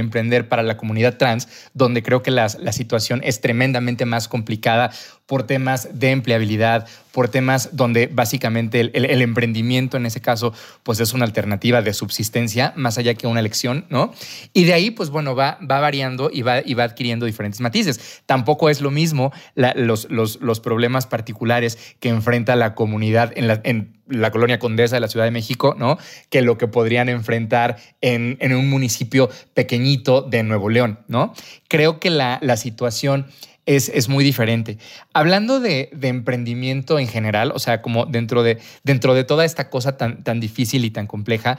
emprender 0.00 0.48
para 0.48 0.64
la 0.64 0.76
comunidad 0.76 1.16
trans, 1.16 1.46
donde 1.74 2.02
creo 2.02 2.24
que 2.24 2.32
la 2.32 2.48
situación 2.48 3.20
es 3.22 3.40
tremendamente 3.40 4.04
más 4.04 4.26
complicada 4.26 4.90
por 5.26 5.42
temas 5.42 5.88
de 5.92 6.12
empleabilidad, 6.12 6.86
por 7.12 7.28
temas 7.28 7.70
donde 7.72 8.06
básicamente 8.06 8.80
el, 8.80 9.20
emprendimiento 9.22 9.96
en 9.96 10.06
ese 10.06 10.20
caso 10.20 10.52
pues 10.82 11.00
es 11.00 11.12
una 11.14 11.24
alternativa 11.24 11.82
de 11.82 11.92
subsistencia 11.92 12.72
más 12.76 12.98
allá 12.98 13.14
que 13.14 13.26
una 13.26 13.40
elección, 13.40 13.86
¿no? 13.88 14.12
Y 14.52 14.64
de 14.64 14.74
ahí 14.74 14.90
pues 14.90 15.10
bueno, 15.10 15.34
va, 15.34 15.58
va 15.68 15.80
variando 15.80 16.30
y 16.32 16.42
va, 16.42 16.60
y 16.64 16.74
va 16.74 16.84
adquiriendo 16.84 17.26
diferentes 17.26 17.60
matices. 17.60 18.22
Tampoco 18.26 18.70
es 18.70 18.80
lo 18.80 18.90
mismo 18.90 19.32
los, 19.54 20.08
los, 20.10 20.60
problemas 20.60 21.06
particulares 21.06 21.78
que 22.00 22.08
enfrenta 22.08 22.54
la 22.54 22.74
comunidad 22.74 23.32
en 23.36 23.48
la, 23.48 23.60
en 23.64 23.96
la 24.08 24.30
colonia 24.30 24.58
Condesa 24.58 24.96
de 24.96 25.00
la 25.00 25.08
Ciudad 25.08 25.26
de 25.26 25.30
México, 25.30 25.74
¿no? 25.78 25.98
Que 26.30 26.42
lo 26.42 26.58
que 26.58 26.68
podrían 26.68 27.08
enfrentar 27.08 27.76
en, 28.00 28.38
un 28.54 28.70
municipio 28.70 29.28
pequeñito 29.54 30.22
de 30.22 30.42
Nuevo 30.42 30.70
León, 30.70 31.00
¿no? 31.08 31.34
Creo 31.68 31.98
que 31.98 32.10
la, 32.10 32.38
la 32.42 32.56
situación 32.56 33.26
es, 33.66 34.08
muy 34.08 34.24
diferente. 34.24 34.78
Hablando 35.12 35.60
de, 35.60 35.90
emprendimiento 36.02 36.98
en 36.98 37.08
general, 37.08 37.52
o 37.54 37.58
sea, 37.58 37.82
como 37.82 38.06
dentro 38.06 38.42
de, 38.42 38.58
dentro 38.84 39.14
de 39.14 39.24
toda 39.24 39.44
esta 39.44 39.68
cosa 39.68 39.96
tan, 39.96 40.22
tan 40.22 40.40
difícil 40.40 40.84
y 40.84 40.90
tan 40.90 41.06
compleja, 41.06 41.58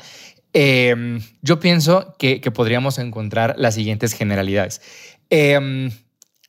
em, 0.53 1.21
yo 1.41 1.59
pienso 1.59 2.15
que, 2.17 2.39
podríamos 2.51 2.97
encontrar 2.97 3.55
las 3.57 3.75
siguientes 3.75 4.13
generalidades. 4.13 4.81
Em, 5.29 5.91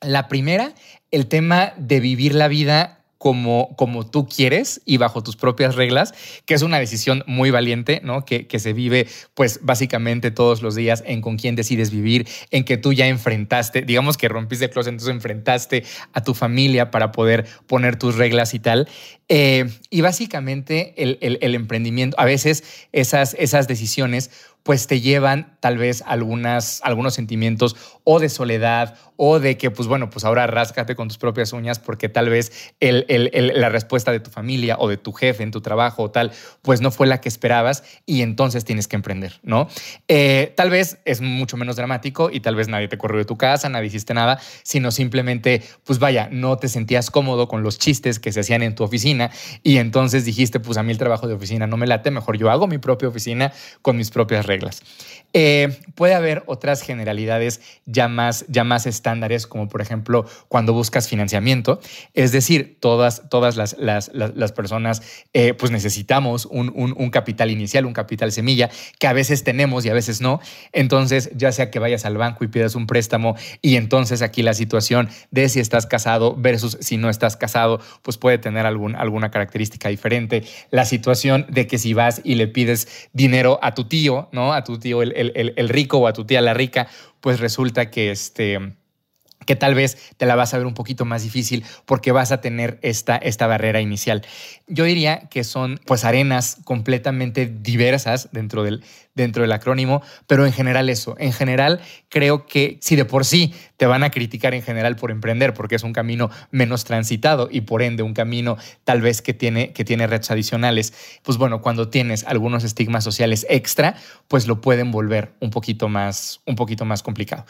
la 0.00 0.28
primera, 0.28 0.72
el 1.10 1.26
tema 1.26 1.72
de 1.76 2.00
vivir 2.00 2.34
la 2.34 2.48
vida 2.48 2.97
como, 3.18 3.75
como 3.76 4.08
tú 4.08 4.28
quieres 4.28 4.80
y 4.84 4.96
bajo 4.96 5.22
tus 5.22 5.37
propias 5.37 5.75
reglas, 5.75 6.14
que 6.46 6.54
es 6.54 6.62
una 6.62 6.78
decisión 6.78 7.25
muy 7.26 7.50
valiente, 7.50 8.00
¿no? 8.04 8.25
Que, 8.25 8.46
que 8.46 8.60
se 8.60 8.72
vive 8.72 9.08
pues 9.34 9.60
básicamente 9.62 10.30
todos 10.30 10.62
los 10.62 10.76
días 10.76 11.02
en 11.04 11.20
con 11.20 11.37
quién 11.37 11.56
decides 11.56 11.90
vivir, 11.90 12.28
en 12.50 12.64
que 12.64 12.76
tú 12.76 12.92
ya 12.92 13.08
enfrentaste, 13.08 13.82
digamos 13.82 14.16
que 14.16 14.28
rompiste 14.28 14.66
el 14.66 14.70
closet, 14.70 14.92
entonces 14.92 15.14
enfrentaste 15.14 15.84
a 16.12 16.22
tu 16.22 16.32
familia 16.32 16.90
para 16.90 17.10
poder 17.10 17.46
poner 17.66 17.96
tus 17.96 18.14
reglas 18.14 18.54
y 18.54 18.60
tal. 18.60 18.88
Eh, 19.28 19.68
y 19.90 20.00
básicamente 20.00 20.94
el, 20.96 21.18
el, 21.20 21.38
el, 21.42 21.54
emprendimiento, 21.54 22.18
a 22.18 22.25
veces 22.25 22.64
esas, 22.92 23.34
esas 23.38 23.68
decisiones 23.68 24.30
pues 24.62 24.87
te 24.87 25.00
llevan 25.00 25.56
tal 25.60 25.78
vez 25.78 26.02
algunas, 26.06 26.80
algunos 26.82 27.14
sentimientos 27.14 27.75
o 28.04 28.20
de 28.20 28.28
soledad 28.28 28.96
o 29.20 29.40
de 29.40 29.58
que, 29.58 29.70
pues 29.70 29.88
bueno, 29.88 30.10
pues 30.10 30.25
ahora 30.25 30.46
ráscate 30.46 30.94
con 30.94 31.08
tus 31.08 31.18
propias 31.18 31.52
uñas 31.52 31.80
porque 31.80 32.08
tal 32.08 32.30
vez 32.30 32.72
el, 32.78 33.04
la 33.54 33.68
respuesta 33.68 34.12
de 34.12 34.20
tu 34.20 34.30
familia 34.30 34.76
o 34.78 34.88
de 34.88 34.96
tu 34.96 35.12
jefe 35.12 35.42
en 35.42 35.50
tu 35.50 35.60
trabajo 35.60 36.04
o 36.04 36.10
tal, 36.10 36.30
pues 36.62 36.80
no 36.80 36.92
fue 36.92 37.08
la 37.08 37.20
que 37.20 37.28
esperabas 37.28 37.82
y 38.06 38.22
entonces 38.22 38.64
tienes 38.64 38.87
que 38.87 38.94
emprender, 38.94 39.40
¿no? 39.42 39.68
Eh, 40.06 40.54
tal 40.56 40.70
vez 40.70 40.98
es 41.04 41.20
mucho 41.20 41.56
menos 41.56 41.75
dramático 41.75 42.30
y 42.32 42.38
tal 42.38 42.54
vez 42.54 42.68
nadie 42.68 42.87
te 42.87 42.96
corrió 42.96 43.18
de 43.18 43.25
tu 43.25 43.37
casa, 43.37 43.68
nadie 43.68 43.88
hiciste 43.88 44.14
nada, 44.14 44.40
sino 44.62 44.92
simplemente, 44.92 45.64
pues 45.82 45.98
vaya, 45.98 46.28
no 46.30 46.56
te 46.56 46.68
sentías 46.68 47.10
cómodo 47.10 47.48
con 47.48 47.64
los 47.64 47.78
chistes 47.80 48.20
que 48.20 48.30
se 48.30 48.40
hacían 48.40 48.62
en 48.62 48.76
tu 48.76 48.84
oficina 48.84 49.32
y 49.64 49.78
entonces 49.78 50.25
dijiste, 50.25 50.60
pues 50.60 50.78
a 50.78 50.84
mí 50.84 50.92
el 50.92 50.98
trabajo 50.98 51.26
de 51.26 51.34
oficina 51.34 51.66
no 51.66 51.76
me 51.76 51.88
late, 51.88 52.12
mejor 52.12 52.38
yo 52.38 52.50
hago 52.50 52.68
mi 52.68 52.78
propia 52.78 53.08
oficina 53.08 53.52
con 53.82 53.96
mis 53.96 54.10
propias 54.10 54.46
reglas. 54.46 54.82
Eh, 55.35 55.78
puede 55.94 56.14
haber 56.14 56.42
otras 56.47 56.80
generalidades 56.80 57.61
ya 57.85 58.08
más, 58.08 58.47
ya 58.49 58.64
más 58.64 58.87
estándares, 58.87 59.47
como 59.47 59.68
por 59.68 59.82
ejemplo 59.82 60.25
cuando 60.49 60.73
buscas 60.73 61.08
financiamiento. 61.08 61.80
Es 62.14 62.32
decir, 62.32 62.78
todas, 62.80 63.28
todas 63.28 63.56
las, 63.56 63.76
las, 63.78 64.11
las, 64.14 64.52
personas 64.52 65.02
eh, 65.35 65.52
pues 65.52 65.70
necesitamos 65.70 66.47
un, 66.47 66.73
un, 66.75 66.94
un, 66.97 67.11
capital 67.11 67.50
inicial, 67.50 67.85
un 67.85 67.92
capital 67.92 68.32
semilla, 68.32 68.70
que 68.99 69.06
a 69.06 69.12
veces 69.12 69.44
tenemos 69.44 69.85
y 69.85 69.90
a 69.90 69.94
veces 69.94 70.20
no. 70.20 70.40
Entonces, 70.73 71.30
ya 71.35 71.52
sea 71.52 71.70
que 71.70 71.78
vayas 71.78 72.06
al 72.06 72.16
banco 72.16 72.44
y 72.44 72.49
pidas 72.49 72.75
un 72.75 72.87
préstamo 72.87 73.37
y 73.61 73.76
entonces 73.76 74.23
aquí 74.23 74.42
la 74.42 74.54
situación 74.54 75.11
de 75.30 75.49
si 75.49 75.61
estás 75.61 75.87
casado 75.87 76.37
versus 76.37 76.78
si 76.80 76.97
no 76.97 77.11
estás 77.11 77.37
casado, 77.37 77.80
pues 78.02 78.16
puede 78.16 78.38
tener 78.38 78.64
algún, 78.64 78.97
alguna 78.97 79.30
característica 79.30 79.88
diferente. 79.88 80.44
La 80.70 80.85
situación 80.85 81.47
de 81.50 81.66
que 81.66 81.78
si 81.78 81.92
vas 81.92 82.20
y 82.25 82.37
le 82.37 82.49
pides 82.49 83.08
dinero 83.12 83.58
a 83.62 83.75
tu 83.75 83.85
tío, 83.85 84.28
¿no? 84.32 84.52
A 84.52 84.64
tu 84.64 84.78
tío 84.78 85.02
el, 85.02 85.12
el, 85.18 85.54
el 85.56 85.68
rico 85.68 85.98
o 85.98 86.06
a 86.06 86.12
tu 86.12 86.25
tía 86.25 86.40
la 86.40 86.54
rica, 86.54 86.88
pues 87.20 87.40
resulta 87.40 87.90
que 87.90 88.10
este 88.10 88.78
que 89.48 89.56
tal 89.56 89.75
vez 89.75 90.12
te 90.18 90.26
la 90.26 90.34
vas 90.34 90.52
a 90.52 90.58
ver 90.58 90.66
un 90.66 90.75
poquito 90.75 91.06
más 91.06 91.22
difícil 91.22 91.64
porque 91.87 92.12
vas 92.12 92.32
a 92.32 92.42
tener 92.42 92.78
esta, 92.82 93.16
esta 93.16 93.46
barrera 93.46 93.80
inicial. 93.80 94.26
Yo 94.66 94.84
diría 94.84 95.20
que 95.30 95.42
son 95.42 95.80
pues 95.87 96.04
arenas 96.04 96.58
completamente 96.64 97.46
diversas 97.46 98.28
dentro 98.30 98.62
del, 98.62 98.84
dentro 99.22 99.42
del 99.42 99.52
acrónimo, 99.52 100.02
pero 100.26 100.46
en 100.46 100.52
general 100.52 100.88
eso, 100.88 101.16
en 101.18 101.32
general 101.32 101.80
creo 102.08 102.46
que 102.46 102.78
si 102.80 102.96
de 102.96 103.04
por 103.04 103.25
sí 103.25 103.52
te 103.76 103.87
van 103.87 104.02
a 104.02 104.10
criticar 104.10 104.54
en 104.54 104.62
general 104.62 104.96
por 104.96 105.10
emprender 105.10 105.54
porque 105.54 105.75
es 105.75 105.82
un 105.82 105.92
camino 105.92 106.30
menos 106.50 106.84
transitado 106.84 107.48
y 107.50 107.62
por 107.62 107.82
ende 107.82 108.02
un 108.02 108.14
camino 108.14 108.56
tal 108.84 109.00
vez 109.02 109.20
que 109.20 109.34
tiene, 109.34 109.72
que 109.72 109.84
tiene 109.84 110.06
retos 110.06 110.30
adicionales, 110.30 110.94
pues 111.22 111.37
bueno, 111.38 111.60
cuando 111.60 111.88
tienes 111.88 112.25
algunos 112.25 112.64
estigmas 112.64 113.04
sociales 113.04 113.46
extra, 113.50 113.94
pues 114.28 114.46
lo 114.46 114.60
pueden 114.60 114.90
volver 114.90 115.32
un 115.40 115.50
poquito 115.50 115.88
más, 115.88 116.40
un 116.46 116.54
poquito 116.54 116.84
más 116.84 117.02
complicado. 117.02 117.44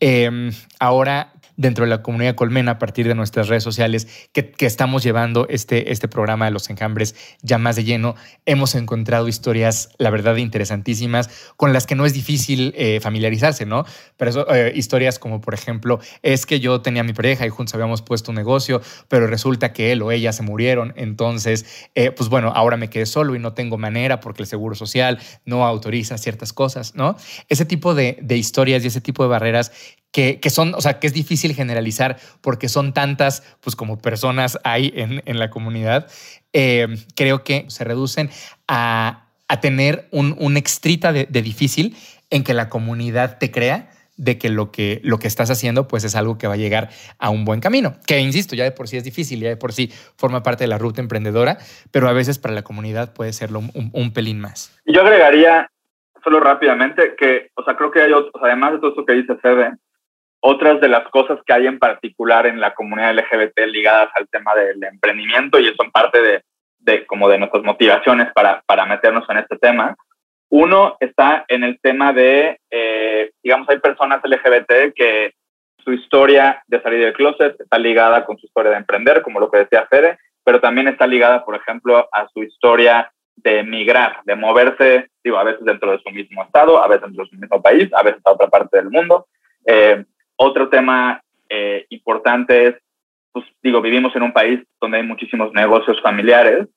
Em, 0.00 0.52
ahora, 0.78 1.32
dentro 1.56 1.84
de 1.84 1.90
la 1.90 2.02
comunidad 2.02 2.34
Colmena 2.34 2.72
a 2.72 2.78
partir 2.78 3.06
de 3.06 3.14
nuestras 3.14 3.48
redes 3.48 3.62
sociales 3.62 4.08
que, 4.32 4.52
estamos 4.64 5.02
llevando 5.02 5.46
este, 5.48 5.92
este 5.92 6.08
programa 6.08 6.46
de 6.46 6.50
los 6.50 6.70
enjambres 6.70 7.14
ya 7.42 7.58
más 7.58 7.76
de 7.76 7.84
lleno. 7.84 8.14
Hemos 8.46 8.74
encontrado 8.74 9.28
historias, 9.28 9.90
la 9.98 10.10
verdad, 10.10 10.36
interesantísimas 10.36 11.30
con 11.56 11.72
las 11.72 11.86
que 11.86 11.94
no 11.94 12.06
es 12.06 12.12
difícil 12.12 12.72
eh, 12.76 13.00
familiarizarse, 13.00 13.66
¿no? 13.66 13.84
Pero 14.16 14.30
eso, 14.30 14.54
eh, 14.54 14.72
historias 14.74 15.18
como, 15.18 15.40
por 15.40 15.54
ejemplo, 15.54 16.00
es 16.22 16.46
que 16.46 16.60
yo 16.60 16.80
tenía 16.80 17.04
mi 17.04 17.12
pareja 17.12 17.46
y 17.46 17.50
juntos 17.50 17.74
habíamos 17.74 18.02
puesto 18.02 18.30
un 18.30 18.36
negocio, 18.36 18.80
pero 19.08 19.26
resulta 19.26 19.72
que 19.72 19.92
él 19.92 20.02
o 20.02 20.10
ella 20.10 20.32
se 20.32 20.42
murieron. 20.42 20.92
Entonces, 20.96 21.66
eh, 21.94 22.10
pues 22.10 22.28
bueno, 22.28 22.52
ahora 22.54 22.76
me 22.76 22.90
quedé 22.90 23.06
solo 23.06 23.34
y 23.34 23.38
no 23.38 23.52
tengo 23.52 23.78
manera 23.78 24.20
porque 24.20 24.42
el 24.42 24.48
seguro 24.48 24.74
social 24.74 25.18
no 25.44 25.66
autoriza 25.66 26.18
ciertas 26.18 26.52
cosas, 26.52 26.94
¿no? 26.94 27.16
Ese 27.48 27.64
tipo 27.64 27.94
de, 27.94 28.18
de 28.22 28.36
historias 28.36 28.84
y 28.84 28.88
ese 28.88 29.00
tipo 29.00 29.22
de 29.22 29.28
barreras 29.28 29.72
que, 30.14 30.38
son, 30.48 30.74
o 30.76 30.80
sea, 30.80 31.00
que 31.00 31.08
es 31.08 31.12
difícil 31.12 31.43
generalizar 31.52 32.16
porque 32.40 32.70
son 32.70 32.94
tantas, 32.94 33.42
pues 33.60 33.76
como 33.76 33.98
personas 33.98 34.58
hay 34.64 34.92
en, 34.94 35.22
en 35.26 35.38
la 35.38 35.50
comunidad, 35.50 36.10
eh, 36.54 36.86
creo 37.16 37.44
que 37.44 37.66
se 37.68 37.84
reducen 37.84 38.30
a, 38.68 39.26
a 39.48 39.60
tener 39.60 40.08
un, 40.10 40.36
un 40.38 40.56
extrita 40.56 41.12
de, 41.12 41.26
difícil 41.26 41.96
en 42.30 42.44
que 42.44 42.54
la 42.54 42.68
comunidad 42.68 43.38
te 43.38 43.50
crea 43.50 43.90
de 44.16 44.38
que 44.38 44.48
lo, 44.48 44.70
que 44.70 45.00
lo 45.02 45.18
que 45.18 45.26
estás 45.26 45.50
haciendo 45.50 45.88
pues 45.88 46.04
es 46.04 46.14
algo 46.14 46.38
que 46.38 46.46
va 46.46 46.54
a 46.54 46.56
llegar 46.56 46.88
a 47.18 47.30
un 47.30 47.44
buen 47.44 47.60
camino, 47.60 47.96
que 48.06 48.20
insisto, 48.20 48.54
ya 48.54 48.62
de 48.62 48.70
por 48.70 48.86
sí 48.86 48.96
es 48.96 49.04
difícil, 49.04 49.40
ya 49.40 49.48
de 49.48 49.56
por 49.56 49.72
sí 49.72 49.90
forma 50.16 50.42
parte 50.42 50.64
de 50.64 50.68
la 50.68 50.78
ruta 50.78 51.00
emprendedora, 51.00 51.58
pero 51.90 52.08
a 52.08 52.12
veces 52.12 52.38
para 52.38 52.54
la 52.54 52.62
comunidad 52.62 53.12
puede 53.12 53.32
serlo 53.32 53.58
un, 53.58 53.90
un 53.92 54.12
pelín 54.12 54.40
más. 54.40 54.80
Yo 54.86 55.02
agregaría 55.02 55.68
solo 56.22 56.40
rápidamente 56.40 57.14
que, 57.18 57.50
o 57.54 57.64
sea, 57.64 57.76
creo 57.76 57.90
que 57.90 58.02
hay 58.02 58.12
otros, 58.12 58.32
además 58.42 58.72
de 58.72 58.78
todo 58.78 58.90
esto 58.90 59.04
que 59.04 59.14
dice 59.14 59.34
Fede, 59.36 59.72
otras 60.46 60.78
de 60.78 60.88
las 60.88 61.08
cosas 61.08 61.38
que 61.46 61.54
hay 61.54 61.66
en 61.66 61.78
particular 61.78 62.46
en 62.46 62.60
la 62.60 62.74
comunidad 62.74 63.14
LGBT 63.14 63.60
ligadas 63.66 64.10
al 64.14 64.28
tema 64.28 64.54
del 64.54 64.84
emprendimiento 64.84 65.58
y 65.58 65.74
son 65.74 65.90
parte 65.90 66.20
de, 66.20 66.42
de 66.80 67.06
como 67.06 67.30
de 67.30 67.38
nuestras 67.38 67.64
motivaciones 67.64 68.28
para, 68.34 68.62
para, 68.66 68.84
meternos 68.84 69.24
en 69.30 69.38
este 69.38 69.56
tema. 69.56 69.96
Uno 70.50 70.98
está 71.00 71.46
en 71.48 71.64
el 71.64 71.80
tema 71.80 72.12
de, 72.12 72.58
eh, 72.70 73.30
digamos, 73.42 73.66
hay 73.70 73.78
personas 73.78 74.20
LGBT 74.22 74.92
que 74.94 75.32
su 75.82 75.94
historia 75.94 76.62
de 76.66 76.82
salir 76.82 77.00
del 77.00 77.14
closet 77.14 77.58
está 77.58 77.78
ligada 77.78 78.26
con 78.26 78.36
su 78.36 78.44
historia 78.44 78.72
de 78.72 78.76
emprender, 78.76 79.22
como 79.22 79.40
lo 79.40 79.50
que 79.50 79.60
decía 79.60 79.86
Fede, 79.88 80.18
pero 80.44 80.60
también 80.60 80.88
está 80.88 81.06
ligada, 81.06 81.42
por 81.42 81.56
ejemplo, 81.56 82.06
a 82.12 82.28
su 82.28 82.42
historia 82.42 83.10
de 83.36 83.62
migrar, 83.62 84.18
de 84.24 84.36
moverse, 84.36 85.08
digo, 85.24 85.38
a 85.38 85.44
veces 85.44 85.64
dentro 85.64 85.92
de 85.92 86.00
su 86.00 86.10
mismo 86.10 86.42
estado, 86.42 86.82
a 86.82 86.86
veces 86.86 87.04
dentro 87.04 87.24
de 87.24 87.30
su 87.30 87.36
mismo 87.36 87.62
país, 87.62 87.88
a 87.94 88.02
veces 88.02 88.20
a 88.26 88.32
otra 88.32 88.48
parte 88.48 88.76
del 88.76 88.90
mundo. 88.90 89.26
Eh, 89.66 90.04
otro 90.36 90.68
tema 90.68 91.22
eh, 91.48 91.86
importante 91.90 92.66
es, 92.68 92.74
pues 93.32 93.44
digo, 93.62 93.80
vivimos 93.80 94.14
en 94.16 94.22
un 94.22 94.32
país 94.32 94.60
donde 94.80 94.98
hay 94.98 95.02
muchísimos 95.02 95.52
negocios 95.52 96.00
familiares 96.02 96.68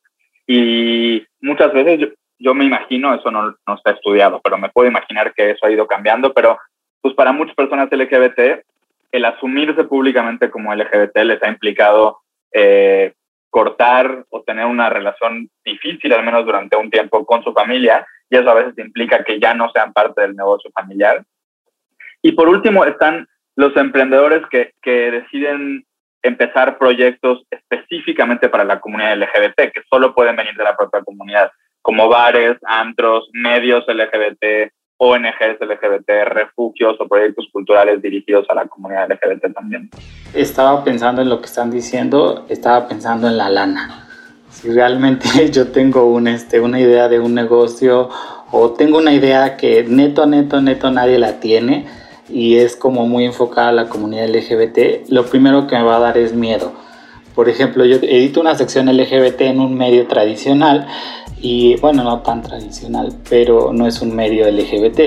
y 0.46 1.26
muchas 1.42 1.74
veces 1.74 2.00
yo, 2.00 2.08
yo 2.40 2.54
me 2.54 2.66
imagino, 2.66 3.14
eso 3.14 3.32
no, 3.32 3.56
no, 3.68 3.76
está 3.76 3.92
estudiado, 3.92 4.40
pero 4.44 4.58
me 4.58 4.70
puedo 4.70 4.88
imaginar 4.88 5.34
que 5.34 5.52
eso 5.52 5.66
ha 5.66 5.72
ido 5.72 5.88
cambiando, 5.88 6.34
pero 6.34 6.58
pues 7.02 7.14
para 7.14 7.32
muchas 7.32 7.56
personas 7.56 7.90
LGBT, 7.92 8.64
el 9.12 9.26
asumirse 9.26 9.84
públicamente 9.86 10.50
como 10.50 10.74
LGBT 10.74 11.18
les 11.24 11.42
ha 11.44 11.50
implicado 11.50 12.20
eh, 12.52 13.14
cortar 13.50 14.26
o 14.30 14.42
tener 14.44 14.66
una 14.66 14.90
relación 14.90 15.50
difícil, 15.64 16.14
al 16.14 16.24
menos 16.24 16.46
durante 16.46 16.76
un 16.76 16.90
tiempo, 16.90 17.26
con 17.26 17.44
su 17.44 17.54
familia, 17.54 18.06
y 18.30 18.38
eso 18.38 18.50
a 18.50 18.56
veces 18.56 18.78
implica 18.78 19.24
que 19.24 19.40
ya 19.40 19.54
no 19.54 19.72
sean 19.72 19.94
parte 19.94 20.22
del 20.22 20.36
negocio 20.36 20.70
familiar. 20.72 21.24
Y 22.22 22.34
por 22.34 22.50
último 22.50 22.86
están 22.86 23.28
los 23.58 23.76
emprendedores 23.76 24.44
que, 24.50 24.72
que 24.82 25.12
deciden 25.12 25.84
empezar 26.22 26.78
proyectos 26.78 27.44
específicamente 27.50 28.50
para 28.50 28.64
la 28.64 28.80
comunidad 28.80 29.18
LGBT, 29.18 29.74
que 29.74 29.82
solo 29.90 30.14
pueden 30.14 30.36
venir 30.36 30.54
de 30.56 30.64
la 30.64 30.78
propia 30.78 31.02
comunidad, 31.04 31.52
como 31.82 32.08
bares, 32.08 32.58
antros, 32.64 33.28
medios 33.34 33.84
LGBT, 33.88 34.72
ONGs 34.98 35.60
LGBT, 35.60 36.10
refugios 36.26 36.98
o 37.00 37.08
proyectos 37.08 37.48
culturales 37.52 38.02
dirigidos 38.02 38.46
a 38.50 38.56
la 38.56 38.68
comunidad 38.68 39.10
LGBT 39.10 39.54
también. 39.54 39.90
Estaba 40.36 40.84
pensando 40.84 41.24
en 41.24 41.30
lo 41.30 41.40
que 41.40 41.46
están 41.46 41.72
diciendo, 41.72 42.46
estaba 42.50 42.88
pensando 42.88 43.28
en 43.28 43.38
la 43.38 43.50
lana. 43.50 44.08
Si 44.50 44.72
realmente 44.72 45.28
yo 45.52 45.72
tengo 45.72 46.06
un, 46.06 46.28
este, 46.28 46.60
una 46.60 46.80
idea 46.80 47.10
de 47.10 47.20
un 47.20 47.34
negocio 47.34 48.10
o 48.52 48.74
tengo 48.74 49.00
una 49.00 49.14
idea 49.14 49.58
que 49.58 49.84
neto, 49.84 50.28
neto, 50.28 50.62
neto 50.62 50.92
nadie 50.92 51.18
la 51.18 51.40
tiene, 51.40 51.88
y 52.30 52.56
es 52.56 52.76
como 52.76 53.08
muy 53.08 53.26
enfocada 53.26 53.70
a 53.70 53.74
la 53.74 53.90
comunidad 53.90 54.30
LGBT, 54.30 55.10
lo 55.10 55.26
primero 55.26 55.68
que 55.68 55.76
me 55.76 55.84
va 55.84 55.98
a 55.98 56.00
dar 56.00 56.18
es 56.18 56.34
miedo. 56.34 56.72
Por 57.36 57.50
ejemplo, 57.50 57.86
yo 57.86 57.98
edito 57.98 58.42
una 58.42 58.56
sección 58.56 58.88
LGBT 58.88 59.42
en 59.42 59.60
un 59.60 59.76
medio 59.76 60.08
tradicional 60.08 60.88
y 61.40 61.76
bueno, 61.78 62.04
no 62.04 62.22
tan 62.22 62.42
tradicional, 62.42 63.14
pero 63.30 63.72
no 63.74 63.86
es 63.86 64.02
un 64.02 64.16
medio 64.16 64.50
LGBT. 64.50 65.00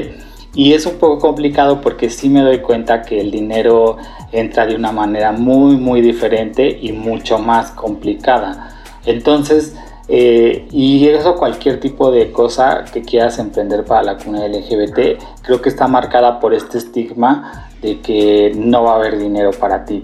Y 0.55 0.73
es 0.73 0.87
un 0.87 0.95
poco 0.95 1.19
complicado 1.19 1.81
porque 1.81 2.11
sí 2.11 2.29
me 2.29 2.43
doy 2.43 2.59
cuenta 2.59 3.03
que 3.03 3.21
el 3.21 3.31
dinero 3.31 3.97
entra 4.33 4.67
de 4.67 4.75
una 4.75 4.93
manera 4.93 5.33
muy, 5.33 5.77
muy 5.77 6.01
diferente 6.01 6.79
y 6.81 6.93
mucho 6.93 7.39
más 7.39 7.71
complicada. 7.71 8.77
Entonces, 9.07 9.77
eh, 10.13 10.67
y 10.73 11.07
eso 11.07 11.37
cualquier 11.37 11.79
tipo 11.79 12.11
de 12.11 12.33
cosa 12.33 12.85
que 12.93 13.03
quieras 13.03 13.39
emprender 13.39 13.85
para 13.85 14.03
la 14.03 14.17
comunidad 14.17 14.49
LGBT, 14.49 15.23
creo 15.43 15.63
que 15.63 15.69
está 15.69 15.87
marcada 15.87 16.41
por 16.41 16.53
este 16.53 16.79
estigma 16.79 17.71
de 17.81 18.01
que 18.01 18.53
no 18.57 18.83
va 18.83 18.95
a 18.95 18.97
haber 18.97 19.19
dinero 19.19 19.53
para 19.53 19.85
ti. 19.85 20.03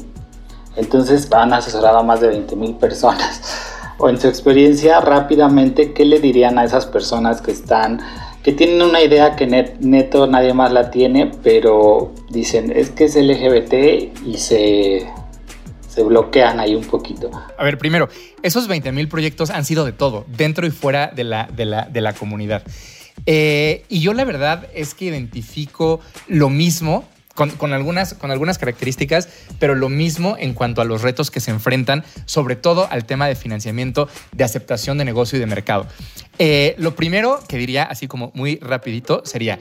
Entonces 0.76 1.28
han 1.32 1.52
asesorado 1.52 1.98
a 1.98 2.02
más 2.04 2.20
de 2.20 2.28
20 2.28 2.54
mil 2.56 2.74
personas. 2.76 3.42
O 3.98 4.10
en 4.10 4.20
su 4.20 4.28
experiencia, 4.28 5.00
rápidamente, 5.00 5.94
¿qué 5.94 6.04
le 6.04 6.20
dirían 6.20 6.58
a 6.58 6.64
esas 6.64 6.84
personas 6.84 7.40
que 7.40 7.50
están, 7.50 7.98
que 8.42 8.52
tienen 8.52 8.82
una 8.82 9.00
idea 9.00 9.36
que 9.36 9.46
neto 9.80 10.26
nadie 10.26 10.52
más 10.52 10.70
la 10.70 10.90
tiene, 10.90 11.30
pero 11.42 12.12
dicen, 12.28 12.70
es 12.76 12.90
que 12.90 13.04
es 13.04 13.16
LGBT 13.16 14.26
y 14.26 14.36
se 14.36 15.06
se 15.96 16.02
bloquean 16.02 16.60
ahí 16.60 16.74
un 16.74 16.84
poquito. 16.84 17.30
A 17.56 17.64
ver, 17.64 17.78
primero, 17.78 18.10
esos 18.42 18.68
20 18.68 18.92
mil 18.92 19.08
proyectos 19.08 19.48
han 19.48 19.64
sido 19.64 19.86
de 19.86 19.92
todo, 19.92 20.26
dentro 20.28 20.66
y 20.66 20.70
fuera 20.70 21.06
de 21.06 21.24
la, 21.24 21.48
de 21.50 21.64
la, 21.64 21.86
de 21.86 22.02
la 22.02 22.12
comunidad. 22.12 22.62
Eh, 23.24 23.82
y 23.88 24.00
yo 24.00 24.12
la 24.12 24.26
verdad 24.26 24.68
es 24.74 24.92
que 24.92 25.06
identifico 25.06 26.00
lo 26.28 26.50
mismo 26.50 27.08
con, 27.34 27.48
con, 27.48 27.72
algunas, 27.72 28.12
con 28.12 28.30
algunas 28.30 28.58
características, 28.58 29.30
pero 29.58 29.74
lo 29.74 29.88
mismo 29.88 30.36
en 30.38 30.52
cuanto 30.52 30.82
a 30.82 30.84
los 30.84 31.00
retos 31.00 31.30
que 31.30 31.40
se 31.40 31.50
enfrentan, 31.50 32.04
sobre 32.26 32.56
todo 32.56 32.88
al 32.90 33.06
tema 33.06 33.26
de 33.26 33.34
financiamiento, 33.34 34.06
de 34.32 34.44
aceptación 34.44 34.98
de 34.98 35.06
negocio 35.06 35.38
y 35.38 35.40
de 35.40 35.46
mercado. 35.46 35.86
Eh, 36.38 36.74
lo 36.76 36.94
primero 36.94 37.40
que 37.48 37.56
diría, 37.56 37.84
así 37.84 38.06
como 38.06 38.32
muy 38.34 38.56
rapidito, 38.56 39.22
sería, 39.24 39.58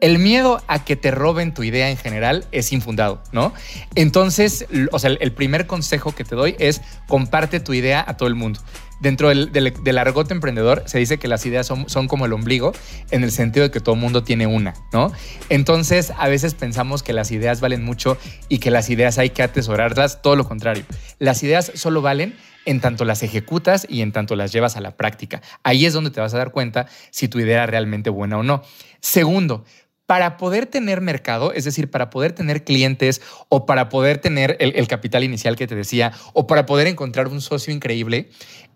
el 0.00 0.18
miedo 0.18 0.62
a 0.68 0.84
que 0.84 0.96
te 0.96 1.10
roben 1.10 1.54
tu 1.54 1.62
idea 1.62 1.90
en 1.90 1.96
general 1.96 2.46
es 2.52 2.72
infundado, 2.72 3.22
¿no? 3.32 3.52
Entonces, 3.94 4.66
o 4.92 4.98
sea, 4.98 5.10
el 5.10 5.32
primer 5.32 5.66
consejo 5.66 6.14
que 6.14 6.24
te 6.24 6.34
doy 6.36 6.56
es 6.58 6.80
comparte 7.06 7.60
tu 7.60 7.74
idea 7.74 8.04
a 8.06 8.16
todo 8.16 8.28
el 8.28 8.34
mundo. 8.34 8.60
dentro 9.00 9.28
del, 9.28 9.52
del, 9.52 9.98
argot 9.98 10.28
emprendedor 10.32 10.82
se 10.86 10.98
dice 10.98 11.18
que 11.18 11.28
las 11.28 11.46
ideas 11.46 11.66
son, 11.68 11.88
son 11.88 12.08
como 12.08 12.26
el 12.26 12.32
ombligo 12.32 12.72
en 13.12 13.22
el 13.22 13.30
sentido 13.30 13.64
de 13.64 13.70
que 13.70 13.78
todo 13.78 13.94
mundo 13.94 14.24
tiene 14.24 14.48
una, 14.48 14.74
¿no? 14.92 15.12
Entonces 15.48 16.12
a 16.18 16.28
veces 16.28 16.54
pensamos 16.54 17.04
que 17.04 17.12
las 17.12 17.30
ideas 17.30 17.60
valen 17.60 17.84
mucho 17.84 18.18
y 18.48 18.58
que 18.58 18.72
las 18.72 18.90
ideas 18.90 19.18
hay 19.18 19.30
que 19.30 19.42
atesorarlas, 19.42 20.20
todo 20.20 20.34
lo 20.34 20.48
contrario. 20.48 20.84
Las 21.18 21.42
ideas 21.42 21.70
solo 21.74 22.02
valen 22.02 22.34
en 22.64 22.80
tanto 22.80 23.04
las 23.04 23.22
ejecutas 23.22 23.86
y 23.88 24.02
en 24.02 24.12
tanto 24.12 24.36
las 24.36 24.52
llevas 24.52 24.76
a 24.76 24.80
la 24.80 24.96
práctica. 24.96 25.40
Ahí 25.62 25.86
es 25.86 25.94
donde 25.94 26.10
te 26.10 26.20
vas 26.20 26.34
a 26.34 26.38
dar 26.38 26.50
cuenta 26.50 26.86
si 27.10 27.28
tu 27.28 27.38
idea 27.38 27.64
es 27.64 27.70
realmente 27.70 28.10
buena 28.10 28.36
o 28.36 28.42
no. 28.42 28.62
Segundo, 29.00 29.64
para 30.08 30.38
poder 30.38 30.64
tener 30.64 31.02
mercado, 31.02 31.52
es 31.52 31.66
decir, 31.66 31.90
para 31.90 32.08
poder 32.08 32.32
tener 32.32 32.64
clientes 32.64 33.20
o 33.50 33.66
para 33.66 33.90
poder 33.90 34.16
tener 34.16 34.56
el, 34.58 34.88
capital 34.88 35.22
inicial 35.22 35.54
que 35.54 35.66
te 35.66 35.74
decía 35.74 36.12
o 36.32 36.46
para 36.46 36.64
poder 36.64 36.86
encontrar 36.86 37.28
un 37.28 37.42
socio 37.42 37.74
increíble, 37.74 38.30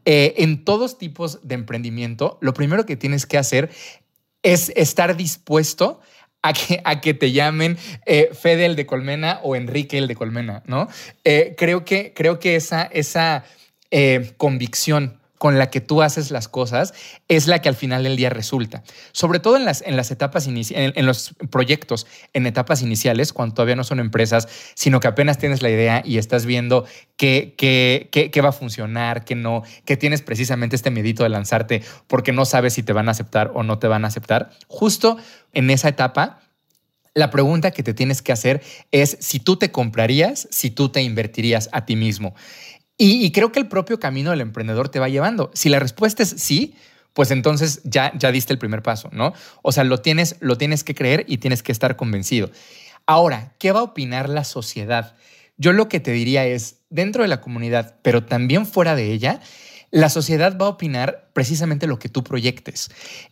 eh, 0.04 0.34
en 0.36 0.62
todos 0.62 0.98
tipos 0.98 1.40
de 1.42 1.54
emprendimiento, 1.54 2.36
lo 2.42 2.52
primero 2.52 2.84
que 2.84 2.98
tienes 2.98 3.24
que 3.24 3.38
hacer 3.38 3.70
es 4.42 4.74
estar 4.76 5.16
dispuesto 5.16 6.02
a 6.42 6.52
que, 6.52 6.82
a 6.84 7.00
que 7.00 7.14
te 7.14 7.32
llamen 7.32 7.78
eh, 8.04 8.28
Fede 8.38 8.66
el 8.66 8.76
de 8.76 8.84
Colmena 8.84 9.40
o 9.42 9.56
Enrique 9.56 9.96
el 9.96 10.08
de 10.08 10.16
Colmena, 10.16 10.62
¿no? 10.66 10.86
Eh, 11.24 11.54
creo, 11.56 11.86
que, 11.86 12.12
creo 12.14 12.38
que 12.40 12.56
esa, 12.56 12.82
esa 12.82 13.46
convicción 14.36 15.22
con 15.42 15.58
la 15.58 15.70
que 15.70 15.80
tú 15.80 16.02
haces 16.02 16.30
las 16.30 16.46
cosas 16.46 16.94
es 17.26 17.49
la 17.49 17.61
que 17.61 17.68
al 17.68 17.75
final 17.75 18.04
del 18.04 18.14
día 18.14 18.30
resulta. 18.30 18.84
Sobre 19.11 19.40
todo 19.40 19.56
en 19.56 19.64
las, 19.64 19.82
en 19.82 19.96
las 19.96 20.12
etapas 20.12 20.46
iniciales, 20.46 20.92
en, 20.94 21.04
los 21.04 21.34
proyectos 21.50 22.06
en 22.32 22.46
etapas 22.46 22.80
iniciales, 22.80 23.32
cuando 23.32 23.56
todavía 23.56 23.75
no 23.75 23.82
son 23.82 23.99
empresas, 23.99 24.46
sino 24.76 25.00
que 25.00 25.08
apenas 25.08 25.38
tienes 25.38 25.61
la 25.61 25.68
idea 25.68 26.00
y 26.04 26.18
estás 26.18 26.46
viendo 26.46 26.84
qué, 27.16 27.56
qué, 27.58 28.08
qué, 28.12 28.40
va 28.40 28.50
a 28.50 28.52
funcionar, 28.52 29.25
qué 29.25 29.34
no, 29.34 29.64
que 29.84 29.96
tienes 29.96 30.22
precisamente 30.22 30.76
este 30.76 30.92
medito 30.92 31.25
de 31.25 31.30
lanzarte 31.30 31.82
porque 32.06 32.30
no 32.30 32.44
sabes 32.44 32.75
si 32.75 32.84
te 32.84 32.92
van 32.92 33.08
a 33.08 33.11
aceptar 33.11 33.50
o 33.52 33.64
no 33.64 33.80
te 33.80 33.88
van 33.88 34.04
a 34.04 34.08
aceptar. 34.08 34.50
Justo 34.68 35.16
en 35.52 35.70
esa 35.70 35.88
etapa, 35.88 36.38
la 37.14 37.30
pregunta 37.30 37.72
que 37.72 37.82
te 37.82 37.94
tienes 37.94 38.22
que 38.22 38.30
hacer 38.30 38.62
es 38.90 39.18
si 39.20 39.40
tú 39.40 39.56
te 39.56 39.72
comprarías, 39.72 40.46
si 40.50 40.70
tú 40.70 40.88
te 40.90 41.02
invertirías 41.02 41.68
a 41.72 41.84
ti 41.84 41.96
mismo. 41.96 42.34
Y, 43.04 43.32
creo 43.32 43.50
que 43.50 43.59
el 43.59 43.66
propio 43.66 43.99
camino 43.99 44.30
del 44.30 44.42
emprendedor 44.42 44.88
te 44.88 45.00
va 45.00 45.09
llevando. 45.09 45.50
Si 45.54 45.68
la 45.68 45.80
respuesta 45.80 46.23
es 46.23 46.28
sí, 46.38 46.76
pues 47.14 47.32
entonces 47.32 47.80
ya, 47.82 48.12
ya 48.16 48.30
diste 48.30 48.52
el 48.52 48.61
primer 48.61 48.80
paso, 48.80 49.09
¿no? 49.11 49.35
O 49.62 49.73
sea, 49.73 49.82
lo 49.82 49.99
tienes, 49.99 50.37
lo 50.38 50.56
tienes 50.56 50.85
que 50.85 50.94
creer 50.94 51.25
y 51.26 51.38
tienes 51.38 51.64
que 51.64 51.73
estar 51.73 51.97
convencido. 51.97 52.52
Ahora, 53.04 53.54
¿qué 53.59 53.73
va 53.73 53.80
a 53.80 53.82
opinar 53.82 54.28
la 54.28 54.44
sociedad? 54.44 55.16
Yo 55.56 55.73
lo 55.73 55.88
que 55.88 55.99
te 55.99 56.12
diría 56.12 56.47
es, 56.47 56.76
dentro 56.90 57.23
de 57.23 57.28
la 57.28 57.40
comunidad, 57.40 57.97
pero 58.02 58.23
también 58.23 58.66
fuera 58.66 58.94
de 58.94 59.11
ella, 59.11 59.40
la 59.92 60.08
sociedad 60.08 60.56
va 60.58 60.66
a 60.66 60.70
opinar 60.70 61.28
precisamente 61.34 61.87
lo 61.87 61.99
que 61.99 62.08
tú 62.08 62.25
proyectes. 62.25 62.90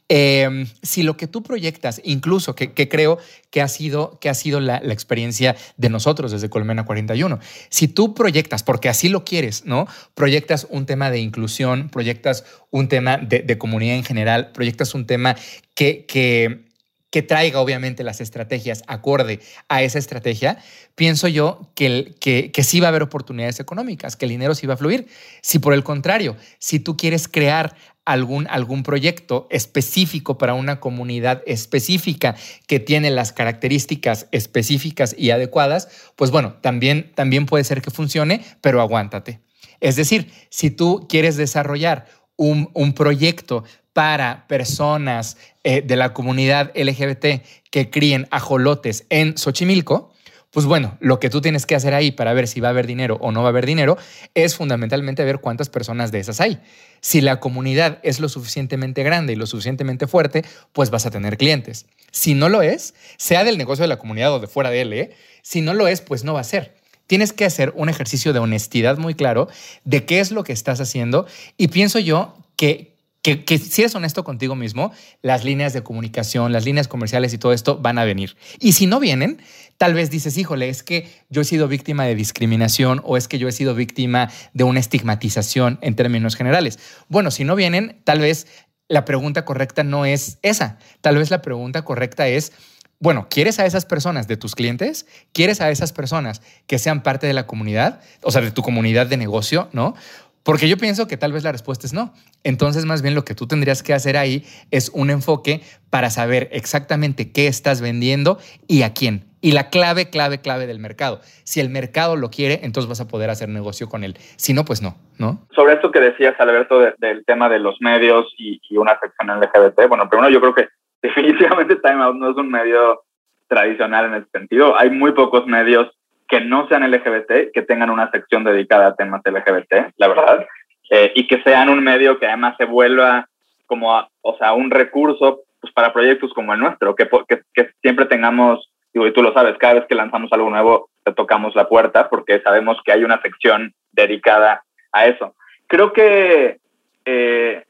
Em, 0.08 0.66
si 0.82 1.02
lo 1.02 1.16
que 1.16 1.26
tú 1.26 1.42
proyectas, 1.42 2.02
incluso 2.04 2.54
que, 2.54 2.70
creo 2.70 3.18
que 3.50 3.62
ha 3.62 3.68
sido, 3.68 4.18
que 4.20 4.28
ha 4.28 4.34
sido 4.34 4.60
la, 4.60 4.76
experiencia 4.76 5.56
de 5.78 5.88
nosotros 5.88 6.32
desde 6.32 6.50
Colmena 6.50 6.84
41, 6.84 7.40
si 7.70 7.88
tú 7.88 8.14
proyectas, 8.14 8.62
porque 8.62 8.90
así 8.90 9.08
lo 9.08 9.24
quieres, 9.24 9.64
¿no? 9.64 9.88
Proyectas 10.14 10.66
un 10.70 10.84
tema 10.84 11.10
de 11.10 11.20
inclusión, 11.20 11.88
proyectas 11.88 12.44
un 12.70 12.88
tema 12.88 13.16
de, 13.16 13.58
comunidad 13.58 13.96
en 13.96 14.04
general, 14.04 14.52
proyectas 14.52 14.94
un 14.94 15.06
tema 15.06 15.36
que 15.74 16.69
que 17.10 17.22
traiga 17.22 17.60
obviamente 17.60 18.04
las 18.04 18.20
estrategias 18.20 18.82
acorde 18.86 19.40
a 19.68 19.82
esa 19.82 19.98
estrategia, 19.98 20.58
pienso 20.94 21.28
yo 21.28 21.70
que, 21.74 22.14
que, 22.20 22.52
que, 22.52 22.64
sí 22.64 22.80
va 22.80 22.86
a 22.86 22.90
haber 22.90 23.02
oportunidades 23.02 23.60
económicas, 23.60 24.16
que 24.16 24.26
el 24.26 24.30
dinero 24.30 24.54
sí 24.54 24.66
va 24.66 24.74
a 24.74 24.76
fluir. 24.76 25.08
Si 25.42 25.58
por 25.58 25.74
el 25.74 25.82
contrario, 25.82 26.36
si 26.58 26.78
tú 26.78 26.96
quieres 26.96 27.26
crear 27.26 27.74
algún, 28.04 28.46
algún 28.48 28.82
proyecto 28.82 29.46
específico 29.50 30.38
para 30.38 30.54
una 30.54 30.80
comunidad 30.80 31.42
específica 31.46 32.34
que 32.66 32.80
tiene 32.80 33.10
las 33.10 33.32
características 33.32 34.26
específicas 34.32 35.14
y 35.16 35.30
adecuadas, 35.30 35.88
pues 36.16 36.30
bueno, 36.30 36.54
también, 36.60 37.12
también 37.14 37.46
puede 37.46 37.64
ser 37.64 37.82
que 37.82 37.90
funcione, 37.90 38.44
pero 38.60 38.80
aguántate. 38.80 39.40
Es 39.80 39.96
decir, 39.96 40.30
si 40.50 40.70
tú 40.70 41.06
quieres 41.08 41.36
desarrollar 41.36 42.06
un, 42.36 42.70
un 42.74 42.94
proyecto 42.94 43.64
para 43.92 44.46
personas 44.46 45.36
eh, 45.64 45.82
de 45.82 45.96
la 45.96 46.12
comunidad 46.12 46.72
LGBT 46.74 47.42
que 47.70 47.90
críen 47.90 48.28
ajolotes 48.30 49.06
en 49.10 49.36
Xochimilco, 49.36 50.12
pues 50.50 50.66
bueno, 50.66 50.98
lo 51.00 51.20
que 51.20 51.30
tú 51.30 51.40
tienes 51.40 51.64
que 51.64 51.76
hacer 51.76 51.94
ahí 51.94 52.10
para 52.10 52.32
ver 52.32 52.48
si 52.48 52.58
va 52.60 52.68
a 52.68 52.70
haber 52.72 52.88
dinero 52.88 53.18
o 53.20 53.30
no 53.30 53.42
va 53.42 53.48
a 53.48 53.50
haber 53.50 53.66
dinero 53.66 53.96
es 54.34 54.56
fundamentalmente 54.56 55.24
ver 55.24 55.38
cuántas 55.38 55.68
personas 55.68 56.10
de 56.10 56.18
esas 56.18 56.40
hay. 56.40 56.58
Si 57.00 57.20
la 57.20 57.38
comunidad 57.38 58.00
es 58.02 58.18
lo 58.18 58.28
suficientemente 58.28 59.04
grande 59.04 59.32
y 59.32 59.36
lo 59.36 59.46
suficientemente 59.46 60.08
fuerte, 60.08 60.44
pues 60.72 60.90
vas 60.90 61.06
a 61.06 61.12
tener 61.12 61.36
clientes. 61.36 61.86
Si 62.10 62.34
no 62.34 62.48
lo 62.48 62.62
es, 62.62 62.94
sea 63.16 63.44
del 63.44 63.58
negocio 63.58 63.84
de 63.84 63.88
la 63.88 63.98
comunidad 63.98 64.34
o 64.34 64.40
de 64.40 64.48
fuera 64.48 64.70
de 64.70 64.80
él, 64.80 64.92
¿eh? 64.92 65.10
si 65.42 65.60
no 65.60 65.72
lo 65.72 65.86
es, 65.86 66.00
pues 66.00 66.24
no 66.24 66.34
va 66.34 66.40
a 66.40 66.44
ser. 66.44 66.74
Tienes 67.06 67.32
que 67.32 67.44
hacer 67.44 67.72
un 67.76 67.88
ejercicio 67.88 68.32
de 68.32 68.40
honestidad 68.40 68.98
muy 68.98 69.14
claro 69.14 69.48
de 69.84 70.04
qué 70.04 70.18
es 70.18 70.32
lo 70.32 70.42
que 70.42 70.52
estás 70.52 70.80
haciendo 70.80 71.26
y 71.56 71.68
pienso 71.68 72.00
yo 72.00 72.36
que, 72.56 72.96
que, 73.22 73.58
si 73.58 73.82
eres 73.82 73.94
honesto 73.94 74.24
contigo 74.24 74.54
mismo, 74.54 74.92
las 75.20 75.44
líneas 75.44 75.72
de 75.72 75.82
comunicación, 75.82 76.52
las 76.52 76.64
líneas 76.64 76.88
comerciales 76.88 77.34
y 77.34 77.38
todo 77.38 77.52
esto 77.52 77.78
van 77.78 77.98
a 77.98 78.04
venir. 78.04 78.36
Y 78.58 78.72
si 78.72 78.86
no 78.86 78.98
vienen, 78.98 79.42
tal 79.76 79.92
vez 79.94 80.10
dices, 80.10 80.38
híjole, 80.38 80.68
es 80.68 80.82
que 80.82 81.08
yo 81.28 81.42
he 81.42 81.44
sido 81.44 81.68
víctima 81.68 82.04
de 82.04 82.14
discriminación 82.14 83.02
o 83.04 83.16
es 83.16 83.28
que 83.28 83.38
yo 83.38 83.48
he 83.48 83.52
sido 83.52 83.74
víctima 83.74 84.30
de 84.54 84.64
una 84.64 84.80
estigmatización 84.80 85.78
en 85.82 85.96
términos 85.96 86.34
generales. 86.34 86.78
Bueno, 87.08 87.30
si 87.30 87.44
no 87.44 87.56
vienen, 87.56 88.00
tal 88.04 88.20
vez 88.20 88.46
la 88.88 89.04
pregunta 89.04 89.44
correcta 89.44 89.84
no 89.84 90.06
es 90.06 90.38
esa. 90.42 90.78
Tal 91.00 91.18
vez 91.18 91.30
la 91.30 91.42
pregunta 91.42 91.82
correcta 91.82 92.26
es, 92.26 92.52
bueno, 92.98 93.28
¿quieres 93.30 93.58
a 93.58 93.66
esas 93.66 93.86
personas 93.86 94.28
de 94.28 94.36
tus 94.36 94.54
clientes? 94.54 95.06
¿Quieres 95.32 95.60
a 95.60 95.70
esas 95.70 95.92
personas 95.92 96.42
que 96.66 96.78
sean 96.78 97.02
parte 97.02 97.26
de 97.26 97.32
la 97.32 97.46
comunidad? 97.46 98.00
O 98.22 98.30
sea, 98.30 98.42
de 98.42 98.50
tu 98.50 98.62
comunidad 98.62 99.06
de 99.06 99.16
negocio, 99.16 99.68
¿no? 99.72 99.94
Porque 100.42 100.68
yo 100.68 100.76
pienso 100.76 101.06
que 101.06 101.16
tal 101.16 101.32
vez 101.32 101.44
la 101.44 101.52
respuesta 101.52 101.86
es 101.86 101.92
no. 101.92 102.12
Entonces, 102.44 102.86
más 102.86 103.02
bien 103.02 103.14
lo 103.14 103.24
que 103.24 103.34
tú 103.34 103.46
tendrías 103.46 103.82
que 103.82 103.92
hacer 103.92 104.16
ahí 104.16 104.44
es 104.70 104.90
un 104.94 105.10
enfoque 105.10 105.60
para 105.90 106.10
saber 106.10 106.48
exactamente 106.52 107.30
qué 107.32 107.46
estás 107.46 107.80
vendiendo 107.80 108.38
y 108.66 108.82
a 108.82 108.94
quién. 108.94 109.24
Y 109.42 109.52
la 109.52 109.70
clave, 109.70 110.10
clave, 110.10 110.40
clave 110.40 110.66
del 110.66 110.78
mercado. 110.78 111.20
Si 111.44 111.60
el 111.60 111.70
mercado 111.70 112.16
lo 112.16 112.30
quiere, 112.30 112.60
entonces 112.62 112.88
vas 112.88 113.00
a 113.00 113.08
poder 113.08 113.30
hacer 113.30 113.48
negocio 113.48 113.88
con 113.88 114.04
él. 114.04 114.16
Si 114.36 114.52
no, 114.52 114.64
pues 114.64 114.82
no, 114.82 114.96
¿no? 115.18 115.46
Sobre 115.54 115.74
esto 115.74 115.90
que 115.90 116.00
decías, 116.00 116.34
Alberto, 116.38 116.80
del 116.98 117.24
tema 117.24 117.48
de 117.48 117.58
los 117.58 117.76
medios 117.80 118.26
y, 118.36 118.60
una 118.76 118.98
sección 118.98 119.28
LGBT, 119.28 119.88
bueno, 119.88 120.08
primero 120.08 120.30
yo 120.30 120.40
creo 120.40 120.54
que 120.54 120.68
definitivamente 121.02 121.76
Time 121.76 122.02
Out 122.02 122.16
no 122.16 122.30
es 122.30 122.36
un 122.36 122.50
medio 122.50 123.02
tradicional 123.48 124.06
en 124.06 124.14
ese 124.14 124.30
sentido. 124.32 124.78
Hay 124.78 124.90
muy 124.90 125.12
pocos 125.12 125.46
medios 125.46 125.90
que 126.30 126.40
no 126.40 126.68
sean 126.68 126.88
LGBT, 126.88 127.52
que 127.52 127.62
tengan 127.62 127.90
una 127.90 128.10
sección 128.10 128.44
dedicada 128.44 128.86
a 128.86 128.94
temas 128.94 129.20
LGBT, 129.24 129.92
la 129.96 130.08
verdad, 130.08 130.46
eh, 130.90 131.12
y 131.14 131.26
que 131.26 131.42
sean 131.42 131.68
un 131.68 131.82
medio 131.82 132.18
que 132.18 132.26
además 132.26 132.54
se 132.56 132.64
vuelva 132.64 133.28
como, 133.66 134.08
o 134.22 134.38
sea, 134.38 134.52
un 134.52 134.70
recurso 134.70 135.40
pues, 135.60 135.72
para 135.72 135.92
proyectos 135.92 136.32
como 136.32 136.54
el 136.54 136.60
nuestro, 136.60 136.94
que, 136.94 137.08
que, 137.28 137.42
que, 137.52 137.70
siempre 137.82 138.06
tengamos, 138.06 138.70
y 138.94 139.10
tú 139.12 139.22
lo 139.22 139.32
sabes, 139.34 139.58
cada 139.58 139.74
vez 139.74 139.84
que 139.88 139.94
lanzamos 139.94 140.32
algo 140.32 140.50
nuevo, 140.50 140.88
te 141.04 141.12
tocamos 141.12 141.54
la 141.56 141.68
puerta 141.68 142.08
porque 142.08 142.40
sabemos 142.42 142.78
que 142.84 142.92
hay 142.92 143.02
una 143.02 143.20
sección 143.22 143.74
dedicada 143.92 144.62
a 144.92 145.06
eso. 145.06 145.34
Creo 145.66 145.92
que, 145.92 146.58
eh, 147.04 147.64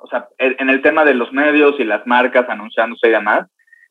o 0.00 0.06
sea, 0.08 0.28
en 0.38 0.70
el 0.70 0.82
tema 0.82 1.04
de 1.04 1.14
los 1.14 1.32
medios 1.32 1.78
y 1.78 1.84
las 1.84 2.06
marcas 2.06 2.48
anunciándose 2.48 3.08
y 3.08 3.12
demás, 3.12 3.48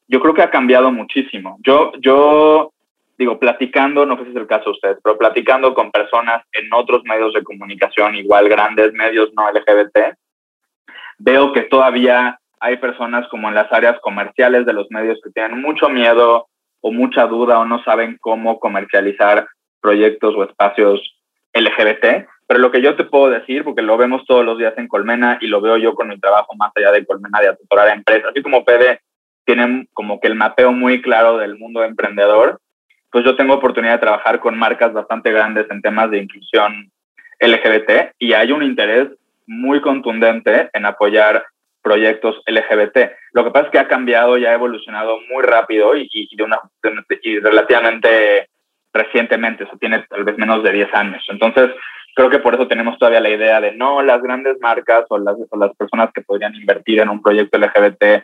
yo 0.08 0.20
creo 0.20 0.34
que 0.34 0.42
ha 0.42 0.50
cambiado 0.50 0.92
muchísimo. 0.92 1.58
Yo, 1.62 1.92
yo 2.00 2.72
digo, 3.20 3.38
platicando, 3.38 4.06
no 4.06 4.18
sé 4.18 4.24
si 4.24 4.30
es 4.30 4.36
el 4.38 4.48
caso 4.48 4.66
de 4.66 4.72
ustedes, 4.72 4.98
pero 5.04 5.18
platicando 5.18 5.74
con 5.74 5.92
personas 5.92 6.42
en 6.54 6.74
otros 6.74 7.04
medios 7.04 7.34
de 7.34 7.44
comunicación, 7.44 8.16
igual 8.16 8.48
grandes 8.48 8.94
medios 8.94 9.30
no 9.36 9.52
LGBT, 9.52 10.16
veo 11.18 11.52
que 11.52 11.64
todavía 11.64 12.40
hay 12.62 12.78
personas 12.78 13.28
como 13.28 13.50
en 13.50 13.56
las 13.56 13.70
áreas 13.74 14.00
comerciales 14.00 14.66
de 14.66 14.72
los 14.72 14.88
medios 14.90 15.20
que 15.22 15.32
tienen 15.32 15.62
mucho 15.62 15.90
miedo 15.90 16.48
o 16.80 16.92
mucha 16.94 17.28
duda 17.28 17.60
o 17.60 17.66
no 17.66 17.84
saben 17.84 18.18
cómo 18.22 18.58
comercializar 18.58 19.48
proyectos 19.82 20.34
o 20.36 20.46
espacios 20.46 21.02
LGBT. 21.54 22.26
Pero 22.48 22.60
lo 22.62 22.72
que 22.72 22.82
yo 22.82 22.96
te 22.96 23.04
puedo 23.04 23.30
decir, 23.30 23.66
porque 23.66 23.82
lo 23.82 23.98
vemos 23.98 24.24
todos 24.26 24.46
los 24.46 24.58
días 24.58 24.74
en 24.78 24.88
Colmena 24.88 25.38
y 25.42 25.48
lo 25.48 25.60
veo 25.60 25.76
yo 25.76 25.94
con 25.94 26.08
mi 26.08 26.18
trabajo 26.18 26.56
más 26.56 26.72
allá 26.76 26.94
de 26.94 27.06
Colmena 27.06 27.42
de 27.42 27.50
asesorar 27.50 27.90
a 27.90 27.94
empresas, 27.94 28.32
así 28.32 28.42
como 28.42 28.64
Pede 28.64 29.02
tienen 29.46 29.90
como 29.94 30.22
que 30.22 30.28
el 30.28 30.36
mapeo 30.36 30.72
muy 30.72 31.02
claro 31.02 31.38
del 31.38 31.58
mundo 31.58 31.84
emprendedor, 31.84 32.62
pues 33.12 33.26
yo 33.26 33.36
tengo 33.36 33.56
oportunidad 33.56 33.94
de 33.94 34.00
trabajar 34.00 34.40
con 34.40 34.58
marcas 34.58 34.94
bastante 34.94 35.32
grandes 35.32 35.66
en 35.70 35.82
temas 35.82 36.12
de 36.12 36.20
inclusión 36.20 36.92
LGBT 37.40 38.14
y 38.20 38.34
hay 38.34 38.52
un 38.52 38.64
interés 38.64 39.10
muy 39.48 39.82
contundente 39.82 40.70
en 40.74 40.86
apoyar 40.86 41.46
proyectos 41.82 42.42
LGBT. 42.46 43.12
Lo 43.34 43.44
que 43.44 43.52
pasa 43.52 43.66
es 43.66 43.72
que 43.72 43.80
ha 43.80 43.88
cambiado 43.88 44.38
y 44.38 44.46
ha 44.46 44.54
evolucionado 44.54 45.20
muy 45.32 45.44
rápido 45.44 45.96
y, 45.96 46.30
de 46.36 46.44
una, 46.44 46.60
y 47.24 47.40
relativamente 47.40 48.50
recientemente, 48.94 49.64
eso 49.64 49.78
tiene 49.80 50.06
tal 50.10 50.24
vez 50.24 50.38
menos 50.38 50.64
de 50.64 50.72
10 50.72 50.94
años. 50.94 51.24
Entonces, 51.30 51.72
creo 52.16 52.30
que 52.30 52.40
por 52.40 52.56
eso 52.56 52.68
tenemos 52.68 52.98
todavía 52.98 53.22
la 53.22 53.30
idea 53.30 53.62
de 53.62 53.72
no, 53.72 54.02
las 54.02 54.22
grandes 54.22 54.58
marcas 54.60 55.06
o 55.10 55.18
las, 55.18 55.36
o 55.50 55.58
las 55.58 55.76
personas 55.76 56.10
que 56.14 56.22
podrían 56.22 56.56
invertir 56.56 57.00
en 57.00 57.10
un 57.10 57.22
proyecto 57.22 57.58
LGBT 57.58 58.24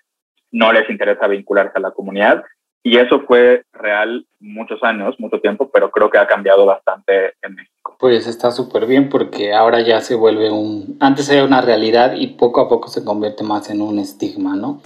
no 0.52 0.72
les 0.72 0.90
interesa 0.90 1.28
vincularse 1.28 1.74
a 1.76 1.82
la 1.82 1.92
comunidad. 1.92 2.44
Y 2.86 3.00
eso 3.00 3.22
fue 3.22 3.64
real 3.74 4.28
muchos 4.40 4.84
años, 4.84 5.16
mucho 5.18 5.42
tiempo, 5.42 5.72
pero 5.74 5.90
creo 5.90 6.12
que 6.12 6.20
ha 6.20 6.28
cambiado 6.28 6.68
bastante 6.68 7.34
en 7.42 7.56
México. 7.56 7.98
Pues 8.00 8.28
está 8.28 8.52
súper 8.52 8.86
bien 8.86 9.10
porque 9.10 9.56
ahora 9.56 9.82
ya 9.82 10.02
se 10.02 10.14
vuelve 10.14 10.52
un... 10.52 10.96
Antes 11.00 11.28
era 11.30 11.44
una 11.44 11.62
realidad 11.62 12.14
y 12.14 12.28
poco 12.28 12.62
a 12.62 12.70
poco 12.70 12.88
se 12.88 13.04
convierte 13.04 13.44
más 13.44 13.72
en 13.72 13.82
un 13.82 13.98
estigma, 13.98 14.56
¿no? 14.56 14.84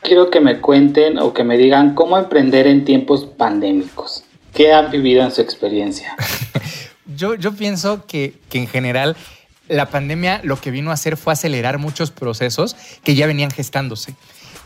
Quiero 0.00 0.30
que 0.30 0.40
me 0.40 0.60
cuenten 0.60 1.16
o 1.20 1.32
que 1.32 1.44
me 1.44 1.56
digan 1.56 1.94
cómo 1.94 2.18
emprender 2.18 2.66
en 2.66 2.84
tiempos 2.84 3.24
pandémicos. 3.24 4.24
¿Qué 4.52 4.72
han 4.72 4.90
vivido 4.90 5.22
en 5.22 5.30
su 5.30 5.42
experiencia? 5.42 6.16
yo, 7.06 7.36
yo 7.36 7.52
pienso 7.52 8.04
que, 8.04 8.34
que 8.50 8.58
en 8.58 8.66
general 8.66 9.14
la 9.68 9.86
pandemia 9.86 10.40
lo 10.42 10.56
que 10.56 10.72
vino 10.72 10.90
a 10.90 10.94
hacer 10.94 11.16
fue 11.16 11.34
acelerar 11.34 11.78
muchos 11.78 12.10
procesos 12.10 12.74
que 13.04 13.14
ya 13.14 13.28
venían 13.28 13.52
gestándose. 13.52 14.16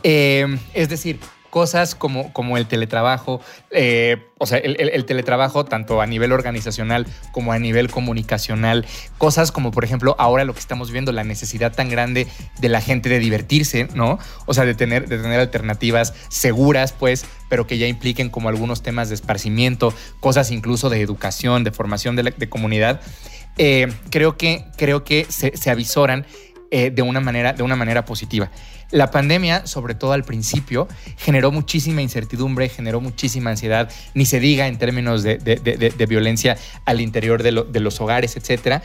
Eh, 0.02 0.46
es 0.72 0.88
decir, 0.88 1.18
cosas 1.56 1.94
como, 1.94 2.34
como 2.34 2.58
el 2.58 2.66
teletrabajo, 2.66 3.40
eh, 3.70 4.18
o 4.36 4.44
sea, 4.44 4.58
el, 4.58 5.06
teletrabajo 5.06 5.64
tanto 5.64 6.02
a 6.02 6.06
nivel 6.06 6.32
organizacional 6.32 7.06
como 7.32 7.50
a 7.50 7.58
nivel 7.58 7.90
comunicacional, 7.90 8.84
cosas 9.16 9.52
como 9.52 9.70
por 9.70 9.82
ejemplo 9.82 10.14
ahora 10.18 10.44
lo 10.44 10.52
que 10.52 10.60
estamos 10.60 10.90
viendo, 10.90 11.12
la 11.12 11.24
necesidad 11.24 11.74
tan 11.74 11.88
grande 11.88 12.26
de 12.60 12.68
la 12.68 12.82
gente 12.82 13.08
de 13.08 13.20
divertirse, 13.20 13.88
¿no? 13.94 14.18
O 14.44 14.52
sea, 14.52 14.66
de 14.66 14.74
tener, 14.74 15.08
de 15.08 15.16
tener 15.16 15.40
alternativas 15.40 16.12
seguras, 16.28 16.92
pues, 16.92 17.24
pero 17.48 17.66
que 17.66 17.78
ya 17.78 17.86
impliquen 17.86 18.28
como 18.28 18.50
algunos 18.50 18.82
temas 18.82 19.08
de 19.08 19.14
esparcimiento, 19.14 19.94
cosas 20.20 20.50
incluso 20.50 20.90
de 20.90 21.00
educación, 21.00 21.64
de 21.64 21.70
formación 21.70 22.16
de, 22.16 22.48
comunidad. 22.50 23.00
Eh, 23.56 23.90
creo 24.10 24.36
que, 24.36 24.66
creo 24.76 25.04
que 25.04 25.24
se, 25.30 25.56
se 25.56 25.70
avisoran 25.70 26.26
eh, 26.70 26.90
de, 26.90 27.02
una 27.02 27.20
manera, 27.20 27.52
de 27.52 27.62
una 27.62 27.76
manera 27.76 28.04
positiva. 28.04 28.50
La 28.90 29.10
pandemia, 29.10 29.66
sobre 29.66 29.94
todo 29.94 30.12
al 30.12 30.22
principio, 30.22 30.86
generó 31.16 31.50
muchísima 31.50 32.02
incertidumbre, 32.02 32.68
generó 32.68 33.00
muchísima 33.00 33.50
ansiedad, 33.50 33.90
ni 34.14 34.26
se 34.26 34.38
diga 34.38 34.68
en 34.68 34.78
términos 34.78 35.22
de, 35.22 36.06
violencia 36.08 36.56
al 36.84 37.00
interior 37.00 37.42
de, 37.42 37.80
los 37.80 38.00
hogares, 38.00 38.36
etcétera. 38.36 38.82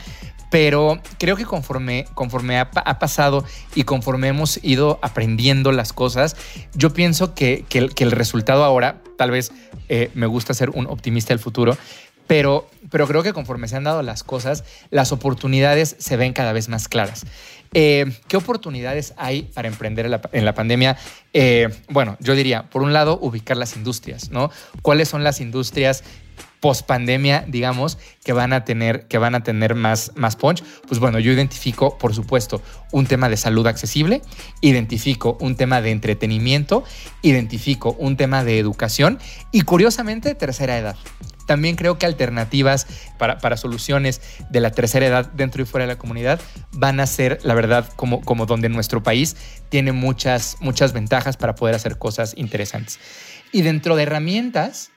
Pero 0.50 1.00
creo 1.18 1.36
que 1.36 1.44
conforme, 1.44 2.04
conforme 2.14 2.58
ha, 2.58 2.98
pasado 2.98 3.44
y 3.74 3.84
conforme 3.84 4.28
hemos 4.28 4.62
ido 4.62 4.98
aprendiendo 5.02 5.72
las 5.72 5.92
cosas, 5.92 6.36
yo 6.74 6.92
pienso 6.92 7.34
que, 7.34 7.64
el, 7.72 8.10
resultado 8.10 8.64
ahora, 8.64 9.02
tal 9.16 9.30
vez 9.30 9.52
eh, 9.88 10.10
me 10.14 10.26
gusta 10.26 10.52
ser 10.52 10.70
un 10.70 10.86
optimista 10.88 11.32
del 11.32 11.38
futuro, 11.38 11.76
pero, 12.26 12.68
pero 12.90 13.06
creo 13.06 13.22
que 13.22 13.32
conforme 13.32 13.68
se 13.68 13.76
han 13.76 13.84
dado 13.84 14.02
las 14.02 14.24
cosas, 14.24 14.64
las 14.90 15.12
oportunidades 15.12 15.96
se 15.98 16.16
ven 16.16 16.32
cada 16.32 16.52
vez 16.52 16.68
más 16.68 16.88
claras. 16.88 17.24
Eh, 17.74 18.12
¿Qué 18.28 18.36
oportunidades 18.36 19.14
hay 19.16 19.42
para 19.42 19.68
emprender 19.68 20.06
en 20.32 20.44
la, 20.44 20.54
pandemia? 20.54 20.96
Eh, 21.32 21.68
bueno, 21.88 22.16
yo 22.20 22.34
diría, 22.34 22.64
por 22.64 22.82
un 22.82 22.92
lado, 22.92 23.18
ubicar 23.20 23.56
las 23.56 23.76
industrias, 23.76 24.30
¿no? 24.30 24.50
¿Cuáles 24.82 25.08
son 25.08 25.24
las 25.24 25.40
industrias 25.40 26.04
post 26.62 26.86
pandemia, 26.86 27.44
digamos, 27.48 27.98
que 28.24 28.32
van 28.32 28.52
a 28.52 28.64
tener, 28.64 29.08
que 29.08 29.18
van 29.18 29.34
a 29.34 29.42
tener 29.42 29.74
más, 29.74 30.12
más 30.14 30.36
punch, 30.36 30.62
pues 30.86 31.00
bueno, 31.00 31.18
yo 31.18 31.32
identifico, 31.32 31.98
por 31.98 32.14
supuesto, 32.14 32.62
un 32.92 33.06
tema 33.06 33.28
de 33.28 33.36
salud 33.36 33.66
accesible, 33.66 34.22
identifico 34.60 35.36
un 35.40 35.56
tema 35.56 35.82
de 35.82 35.90
entretenimiento, 35.90 36.84
identifico 37.20 37.96
un 37.98 38.16
tema 38.16 38.44
de 38.44 38.60
educación 38.60 39.18
y 39.50 39.62
curiosamente 39.62 40.36
tercera 40.36 40.78
edad. 40.78 40.96
También 41.46 41.76
creo 41.76 41.98
que 41.98 42.06
alternativas 42.06 42.86
para, 43.18 43.56
soluciones 43.56 44.20
de 44.50 44.60
la 44.60 44.70
tercera 44.70 45.06
edad 45.06 45.26
dentro 45.32 45.62
y 45.62 45.66
fuera 45.66 45.86
de 45.86 45.92
la 45.92 45.98
comunidad 45.98 46.40
van 46.72 47.00
a 47.00 47.06
ser, 47.06 47.40
la 47.42 47.54
verdad, 47.54 47.88
como, 47.96 48.20
como 48.22 48.46
donde 48.46 48.68
nuestro 48.68 49.02
país 49.02 49.36
tiene 49.68 49.92
muchas, 49.92 50.56
muchas 50.60 50.92
ventajas 50.92 51.36
para 51.36 51.54
poder 51.54 51.74
hacer 51.74 51.98
cosas 51.98 52.34
interesantes. 52.36 53.00
Y 53.50 53.62
dentro 53.62 53.96
de 53.96 54.04
herramientas, 54.04 54.91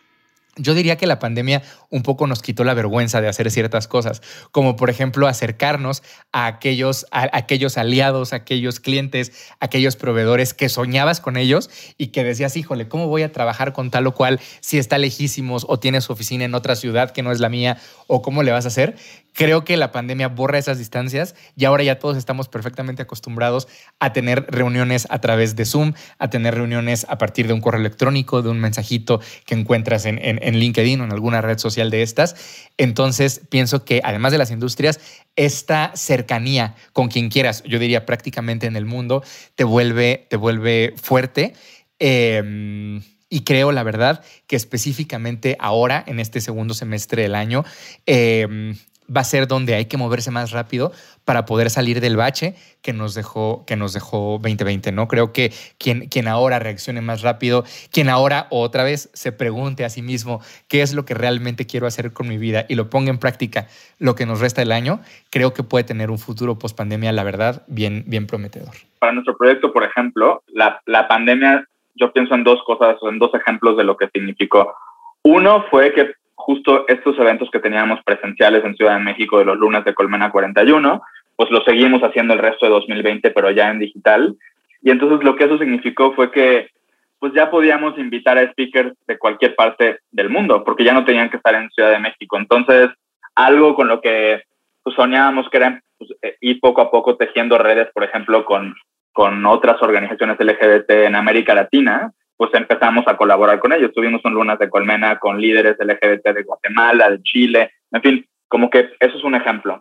yo 0.57 0.73
diría 0.73 0.97
que 0.97 1.07
la 1.07 1.19
pandemia 1.19 1.61
un 1.89 2.03
poco 2.03 2.27
nos 2.27 2.41
quitó 2.41 2.63
la 2.63 2.73
vergüenza 2.73 3.21
de 3.21 3.27
hacer 3.27 3.51
ciertas 3.51 3.87
cosas, 3.87 4.21
como 4.51 4.75
por 4.75 4.89
ejemplo 4.89 5.27
acercarnos 5.27 6.03
a 6.31 6.45
aquellos, 6.45 7.05
a 7.11 7.29
aquellos 7.37 7.77
aliados, 7.77 8.33
a 8.33 8.37
aquellos 8.37 8.79
clientes, 8.79 9.31
a 9.59 9.65
aquellos 9.65 9.95
proveedores 9.95 10.53
que 10.53 10.69
soñabas 10.69 11.19
con 11.19 11.37
ellos 11.37 11.69
y 11.97 12.07
que 12.07 12.23
decías, 12.23 12.55
híjole, 12.55 12.87
¿cómo 12.87 13.07
voy 13.07 13.23
a 13.23 13.31
trabajar 13.31 13.73
con 13.73 13.91
tal 13.91 14.07
o 14.07 14.13
cual 14.13 14.39
si 14.61 14.77
está 14.77 14.97
lejísimos 14.97 15.65
o 15.67 15.79
tiene 15.79 16.01
su 16.01 16.13
oficina 16.13 16.45
en 16.45 16.55
otra 16.55 16.75
ciudad 16.75 17.11
que 17.11 17.23
no 17.23 17.31
es 17.31 17.39
la 17.39 17.49
mía 17.49 17.77
o 18.07 18.21
cómo 18.21 18.43
le 18.43 18.51
vas 18.51 18.65
a 18.65 18.69
hacer? 18.69 18.95
Creo 19.35 19.65
que 19.65 19.75
la 19.75 19.91
pandemia 19.91 20.29
borra 20.29 20.57
esas 20.57 20.77
distancias 20.77 21.35
y 21.57 21.65
ahora 21.65 21.83
ya 21.83 21.99
todos 21.99 22.15
estamos 22.15 22.47
perfectamente 22.47 23.01
acostumbrados 23.01 23.67
a 23.99 24.13
tener 24.13 24.45
reuniones 24.47 25.07
a 25.09 25.19
través 25.19 25.57
de 25.57 25.65
Zoom, 25.65 25.91
a 26.19 26.29
tener 26.29 26.55
reuniones 26.55 27.05
a 27.09 27.17
partir 27.17 27.45
de 27.45 27.51
un 27.51 27.59
correo 27.59 27.81
electrónico, 27.81 28.41
de 28.41 28.47
un 28.47 28.61
mensajito 28.61 29.19
que 29.45 29.53
encuentras 29.53 30.05
en, 30.05 30.19
en, 30.21 30.57
LinkedIn 30.57 31.01
o 31.01 31.03
en 31.03 31.11
alguna 31.11 31.41
red 31.41 31.57
social 31.57 31.91
de 31.91 32.01
estas. 32.01 32.37
Entonces, 32.77 33.41
pienso 33.49 33.83
que 33.83 33.99
además 34.05 34.31
de 34.31 34.37
las 34.37 34.51
industrias, 34.51 35.01
esta 35.35 35.91
cercanía 35.95 36.75
con 36.93 37.09
quien 37.09 37.27
quieras, 37.27 37.61
yo 37.63 37.77
diría 37.77 38.05
prácticamente 38.05 38.67
en 38.67 38.77
el 38.77 38.85
mundo, 38.85 39.21
te 39.55 39.65
vuelve, 39.65 40.27
te 40.29 40.37
vuelve 40.37 40.93
fuerte. 40.95 41.55
Em, 41.99 43.01
y 43.29 43.41
creo, 43.41 43.73
la 43.73 43.83
verdad, 43.83 44.23
que 44.47 44.55
específicamente 44.55 45.57
ahora, 45.59 46.05
en 46.07 46.21
este 46.21 46.39
segundo 46.39 46.73
semestre 46.73 47.23
del 47.23 47.35
año, 47.35 47.65
eh, 48.05 48.75
va 49.13 49.21
a 49.21 49.23
ser 49.23 49.47
donde 49.47 49.75
hay 49.75 49.85
que 49.85 49.97
moverse 49.97 50.31
más 50.31 50.51
rápido 50.51 50.91
para 51.25 51.45
poder 51.45 51.69
salir 51.69 52.01
del 52.01 52.17
bache 52.17 52.55
que 52.81 52.93
nos 52.93 53.15
dejó, 53.15 53.65
que 53.65 53.75
nos 53.75 53.93
dejó 53.93 54.39
2020, 54.41 54.91
¿no? 54.91 55.07
Creo 55.07 55.33
que 55.33 55.51
quien, 55.77 56.07
quien 56.07 56.27
ahora 56.27 56.59
reaccione 56.59 57.01
más 57.01 57.21
rápido, 57.21 57.63
quien 57.91 58.09
ahora 58.09 58.47
otra 58.49 58.83
vez 58.83 59.09
se 59.13 59.31
pregunte 59.31 59.85
a 59.85 59.89
sí 59.89 60.01
mismo 60.01 60.41
qué 60.67 60.81
es 60.81 60.93
lo 60.93 61.05
que 61.05 61.13
realmente 61.13 61.65
quiero 61.65 61.87
hacer 61.87 62.13
con 62.13 62.27
mi 62.27 62.37
vida 62.37 62.65
y 62.69 62.75
lo 62.75 62.89
ponga 62.89 63.09
en 63.09 63.17
práctica 63.17 63.67
lo 63.99 64.15
que 64.15 64.25
nos 64.25 64.39
resta 64.39 64.61
del 64.61 64.71
año, 64.71 64.99
creo 65.31 65.53
que 65.53 65.63
puede 65.63 65.83
tener 65.83 66.11
un 66.11 66.19
futuro 66.19 66.57
post 66.59 66.77
pandemia, 66.77 67.11
la 67.11 67.23
verdad, 67.23 67.63
bien, 67.67 68.03
bien 68.07 68.27
prometedor. 68.27 68.75
Para 68.99 69.13
nuestro 69.13 69.35
proyecto, 69.37 69.71
por 69.71 69.83
ejemplo, 69.83 70.43
la, 70.47 70.81
la 70.85 71.07
pandemia, 71.07 71.65
yo 71.95 72.11
pienso 72.11 72.35
en 72.35 72.43
dos 72.43 72.61
cosas, 72.65 72.97
en 73.01 73.19
dos 73.19 73.33
ejemplos 73.33 73.77
de 73.77 73.83
lo 73.83 73.97
que 73.97 74.09
significó. 74.13 74.75
Uno 75.23 75.65
fue 75.71 75.93
que 75.93 76.13
justo 76.45 76.85
estos 76.87 77.17
eventos 77.17 77.49
que 77.49 77.59
teníamos 77.59 77.99
presenciales 78.03 78.63
en 78.63 78.75
Ciudad 78.75 78.97
de 78.97 79.03
México 79.03 79.39
de 79.39 79.45
los 79.45 79.57
lunes 79.57 79.83
de 79.83 79.95
Colmena 79.95 80.29
41, 80.31 81.01
pues 81.35 81.49
lo 81.49 81.63
seguimos 81.63 82.03
haciendo 82.03 82.35
el 82.35 82.39
resto 82.39 82.67
de 82.67 82.71
2020, 82.71 83.31
pero 83.31 83.49
ya 83.49 83.71
en 83.71 83.79
digital. 83.79 84.35
Y 84.83 84.91
entonces 84.91 85.25
lo 85.25 85.35
que 85.35 85.45
eso 85.45 85.57
significó 85.57 86.13
fue 86.13 86.29
que 86.29 86.69
pues 87.17 87.33
ya 87.33 87.49
podíamos 87.49 87.97
invitar 87.97 88.37
a 88.37 88.47
speakers 88.51 88.93
de 89.07 89.17
cualquier 89.17 89.55
parte 89.55 90.01
del 90.11 90.29
mundo, 90.29 90.63
porque 90.63 90.83
ya 90.83 90.93
no 90.93 91.03
tenían 91.03 91.31
que 91.31 91.37
estar 91.37 91.55
en 91.55 91.71
Ciudad 91.71 91.89
de 91.89 91.99
México. 91.99 92.37
Entonces, 92.37 92.89
algo 93.33 93.73
con 93.73 93.87
lo 93.87 93.99
que 93.99 94.43
pues, 94.83 94.95
soñábamos 94.95 95.49
que 95.49 95.57
era 95.57 95.81
pues, 95.97 96.11
eh, 96.21 96.37
ir 96.41 96.59
poco 96.59 96.81
a 96.81 96.91
poco 96.91 97.17
tejiendo 97.17 97.57
redes, 97.57 97.87
por 97.91 98.03
ejemplo, 98.03 98.45
con, 98.45 98.75
con 99.13 99.43
otras 99.47 99.81
organizaciones 99.81 100.37
LGBT 100.39 100.91
en 100.91 101.15
América 101.15 101.55
Latina, 101.55 102.11
pues 102.37 102.53
empezamos 102.53 103.05
a 103.07 103.17
colaborar 103.17 103.59
con 103.59 103.73
ellos. 103.73 103.91
Tuvimos 103.93 104.23
un 104.25 104.33
Lunas 104.33 104.59
de 104.59 104.69
Colmena 104.69 105.19
con 105.19 105.39
líderes 105.39 105.77
LGBT 105.79 106.29
de 106.29 106.43
Guatemala, 106.43 107.09
de 107.09 107.21
Chile, 107.23 107.71
en 107.91 108.01
fin, 108.01 108.25
como 108.47 108.69
que 108.69 108.89
eso 108.99 109.17
es 109.17 109.23
un 109.23 109.35
ejemplo. 109.35 109.79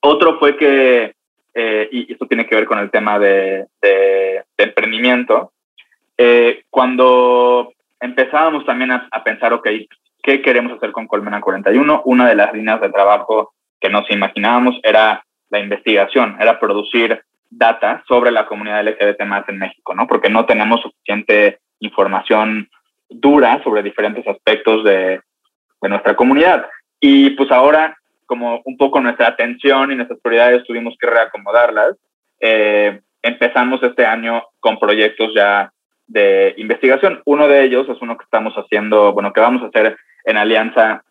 Otro 0.00 0.38
fue 0.38 0.56
que, 0.56 1.14
eh, 1.54 1.88
y 1.92 2.12
esto 2.12 2.26
tiene 2.26 2.46
que 2.46 2.56
ver 2.56 2.64
con 2.66 2.78
el 2.78 2.90
tema 2.90 3.18
de, 3.18 3.66
emprendimiento, 4.56 5.52
eh, 6.16 6.62
cuando 6.70 7.72
empezábamos 8.00 8.64
también 8.64 8.92
a, 8.92 9.08
a, 9.10 9.24
pensar, 9.24 9.52
ok, 9.52 9.68
¿qué 10.22 10.40
queremos 10.40 10.72
hacer 10.72 10.92
con 10.92 11.08
Colmena 11.08 11.40
41? 11.40 12.02
Una 12.04 12.28
de 12.28 12.36
las 12.36 12.52
líneas 12.54 12.80
de 12.80 12.90
trabajo 12.90 13.54
que 13.80 13.88
nos 13.88 14.08
imaginábamos 14.10 14.78
era 14.82 15.24
la 15.50 15.58
investigación, 15.58 16.36
era 16.40 16.58
producir 16.58 17.22
data 17.50 18.02
sobre 18.08 18.30
la 18.30 18.46
comunidad 18.46 18.84
LGBT 18.84 19.24
más 19.24 19.48
en 19.48 19.58
México, 19.58 19.94
¿no? 19.94 20.06
Porque 20.06 20.30
no 20.30 20.46
tenemos 20.46 20.80
suficiente 20.80 21.60
información 21.82 22.68
dura 23.08 23.62
sobre 23.62 23.82
diferentes 23.82 24.26
aspectos 24.26 24.84
de, 24.84 25.20
de 25.82 25.88
nuestra 25.88 26.16
comunidad. 26.16 26.66
Y 27.00 27.30
pues 27.30 27.50
ahora, 27.50 27.96
como 28.26 28.62
un 28.64 28.76
poco 28.76 29.00
nuestra 29.00 29.28
atención 29.28 29.90
y 29.90 29.96
nuestras 29.96 30.20
prioridades 30.20 30.64
tuvimos 30.64 30.94
que 30.98 31.08
reacomodarlas, 31.08 31.96
eh, 32.40 33.00
empezamos 33.22 33.82
este 33.82 34.06
año 34.06 34.42
con 34.60 34.78
proyectos 34.78 35.32
ya 35.34 35.72
de 36.06 36.54
investigación. 36.56 37.20
Uno 37.24 37.48
de 37.48 37.64
ellos 37.64 37.88
es 37.88 38.00
uno 38.00 38.16
que 38.16 38.24
estamos 38.24 38.54
haciendo, 38.54 39.12
bueno, 39.12 39.32
que 39.32 39.40
vamos 39.40 39.62
a 39.62 39.66
hacer 39.66 39.96
en 40.24 40.36
alianza 40.36 41.02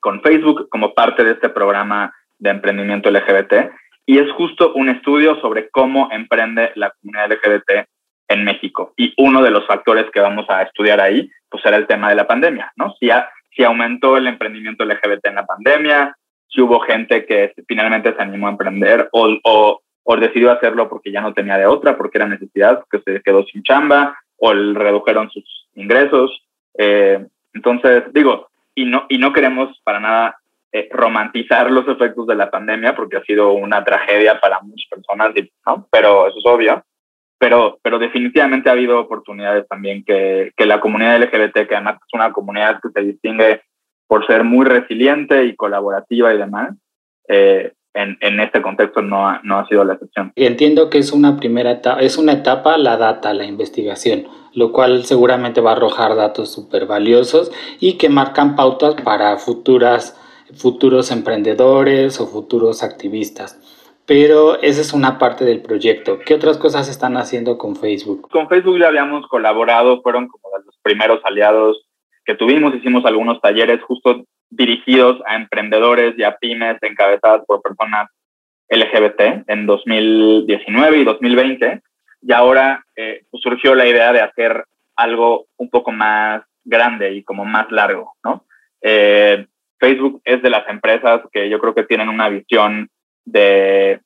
con 0.00 0.22
Facebook 0.22 0.68
como 0.70 0.94
parte 0.94 1.24
de 1.24 1.32
este 1.32 1.48
programa 1.48 2.14
de 2.38 2.50
emprendimiento 2.50 3.10
LGBT. 3.10 3.70
Y 4.06 4.18
es 4.18 4.30
justo 4.32 4.72
un 4.74 4.88
estudio 4.88 5.40
sobre 5.40 5.68
cómo 5.70 6.08
emprende 6.12 6.72
la 6.76 6.92
comunidad 7.00 7.32
LGBT 7.32 7.88
en 8.28 8.44
México. 8.44 8.92
Y 8.96 9.14
uno 9.16 9.42
de 9.42 9.50
los 9.50 9.66
factores 9.66 10.06
que 10.12 10.20
vamos 10.20 10.46
a 10.48 10.62
estudiar 10.62 11.00
ahí, 11.00 11.30
pues 11.48 11.64
era 11.64 11.76
el 11.76 11.86
tema 11.86 12.08
de 12.08 12.16
la 12.16 12.26
pandemia, 12.26 12.72
¿no? 12.76 12.94
Si, 12.98 13.08
si 13.54 13.64
aumentó 13.64 14.16
el 14.16 14.26
emprendimiento 14.26 14.84
LGBT 14.84 15.26
en 15.26 15.34
la 15.34 15.46
pandemia, 15.46 16.16
si 16.48 16.60
hubo 16.60 16.80
gente 16.80 17.26
que 17.26 17.52
finalmente 17.66 18.14
se 18.14 18.22
animó 18.22 18.46
a 18.46 18.50
emprender 18.50 19.08
o, 19.12 19.28
o, 19.44 19.80
o, 20.04 20.16
decidió 20.16 20.52
hacerlo 20.52 20.88
porque 20.88 21.12
ya 21.12 21.20
no 21.20 21.34
tenía 21.34 21.58
de 21.58 21.66
otra, 21.66 21.96
porque 21.96 22.18
era 22.18 22.26
necesidad, 22.26 22.84
que 22.90 23.00
se 23.00 23.20
quedó 23.22 23.44
sin 23.44 23.62
chamba 23.62 24.16
o 24.38 24.52
le 24.52 24.78
redujeron 24.78 25.30
sus 25.30 25.68
ingresos. 25.74 26.30
Eh, 26.78 27.24
entonces, 27.54 28.04
digo, 28.12 28.48
y 28.74 28.84
no, 28.84 29.06
y 29.08 29.18
no 29.18 29.32
queremos 29.32 29.80
para 29.82 30.00
nada 30.00 30.38
eh, 30.72 30.88
romantizar 30.92 31.70
los 31.70 31.88
efectos 31.88 32.26
de 32.26 32.34
la 32.34 32.50
pandemia 32.50 32.94
porque 32.94 33.16
ha 33.16 33.22
sido 33.22 33.52
una 33.52 33.82
tragedia 33.84 34.38
para 34.40 34.60
muchas 34.60 34.88
personas, 34.90 35.32
¿no? 35.66 35.86
pero 35.90 36.28
eso 36.28 36.38
es 36.38 36.46
obvio. 36.46 36.84
Pero, 37.38 37.78
pero 37.82 37.98
definitivamente 37.98 38.68
ha 38.68 38.72
habido 38.72 38.98
oportunidades 38.98 39.68
también 39.68 40.04
que, 40.04 40.52
que 40.56 40.66
la 40.66 40.80
comunidad 40.80 41.20
LGBT, 41.20 41.68
que 41.68 41.74
además 41.74 41.96
es 41.96 42.14
una 42.14 42.32
comunidad 42.32 42.80
que 42.80 42.88
se 42.88 43.06
distingue 43.06 43.60
por 44.06 44.26
ser 44.26 44.44
muy 44.44 44.64
resiliente 44.64 45.44
y 45.44 45.56
colaborativa 45.56 46.32
y 46.32 46.38
demás, 46.38 46.74
eh, 47.28 47.72
en, 47.94 48.18
en, 48.20 48.40
este 48.40 48.60
contexto 48.60 49.00
no 49.00 49.26
ha, 49.26 49.40
no 49.42 49.58
ha 49.58 49.66
sido 49.66 49.82
la 49.84 49.94
excepción. 49.94 50.32
Entiendo 50.36 50.90
que 50.90 50.98
es 50.98 51.12
una 51.12 51.36
primera 51.36 51.72
etapa, 51.72 52.00
es 52.00 52.18
una 52.18 52.32
etapa 52.32 52.76
la 52.76 52.96
data, 52.98 53.32
la 53.32 53.46
investigación, 53.46 54.26
lo 54.54 54.70
cual 54.72 55.04
seguramente 55.04 55.60
va 55.60 55.70
a 55.70 55.76
arrojar 55.76 56.14
datos 56.14 56.52
súper 56.52 56.86
valiosos 56.86 57.50
y 57.80 57.94
que 57.96 58.10
marcan 58.10 58.54
pautas 58.54 58.96
para 59.02 59.38
futuras, 59.38 60.20
futuros 60.54 61.10
emprendedores 61.10 62.20
o 62.20 62.26
futuros 62.26 62.82
activistas. 62.82 63.60
Pero 64.06 64.60
esa 64.62 64.80
es 64.80 64.92
una 64.92 65.18
parte 65.18 65.44
del 65.44 65.62
proyecto. 65.62 66.20
¿Qué 66.20 66.34
otras 66.34 66.58
cosas 66.58 66.88
están 66.88 67.16
haciendo 67.16 67.58
con 67.58 67.74
Facebook? 67.74 68.28
Con 68.30 68.48
Facebook 68.48 68.78
ya 68.78 68.88
habíamos 68.88 69.26
colaborado, 69.26 70.00
fueron 70.02 70.28
como 70.28 70.48
los 70.64 70.76
primeros 70.82 71.20
aliados 71.24 71.84
que 72.24 72.34
tuvimos, 72.34 72.74
hicimos 72.74 73.04
algunos 73.04 73.40
talleres 73.40 73.82
justo 73.82 74.24
dirigidos 74.50 75.20
a 75.26 75.36
emprendedores 75.36 76.14
y 76.16 76.22
a 76.22 76.36
pymes 76.36 76.76
encabezadas 76.82 77.44
por 77.46 77.62
personas 77.62 78.08
LGBT 78.68 79.48
en 79.48 79.66
2019 79.66 80.98
y 80.98 81.04
2020. 81.04 81.82
Y 82.22 82.32
ahora 82.32 82.84
eh, 82.94 83.24
pues 83.30 83.42
surgió 83.42 83.74
la 83.74 83.86
idea 83.86 84.12
de 84.12 84.20
hacer 84.20 84.64
algo 84.94 85.46
un 85.56 85.68
poco 85.68 85.90
más 85.92 86.42
grande 86.64 87.12
y 87.12 87.22
como 87.22 87.44
más 87.44 87.70
largo, 87.70 88.14
¿no? 88.24 88.44
Eh, 88.82 89.46
Facebook 89.78 90.22
es 90.24 90.42
de 90.42 90.50
las 90.50 90.68
empresas 90.68 91.22
que 91.32 91.48
yo 91.48 91.58
creo 91.58 91.74
que 91.74 91.84
tienen 91.84 92.08
una 92.08 92.28
visión 92.28 92.88
de, 93.26 94.00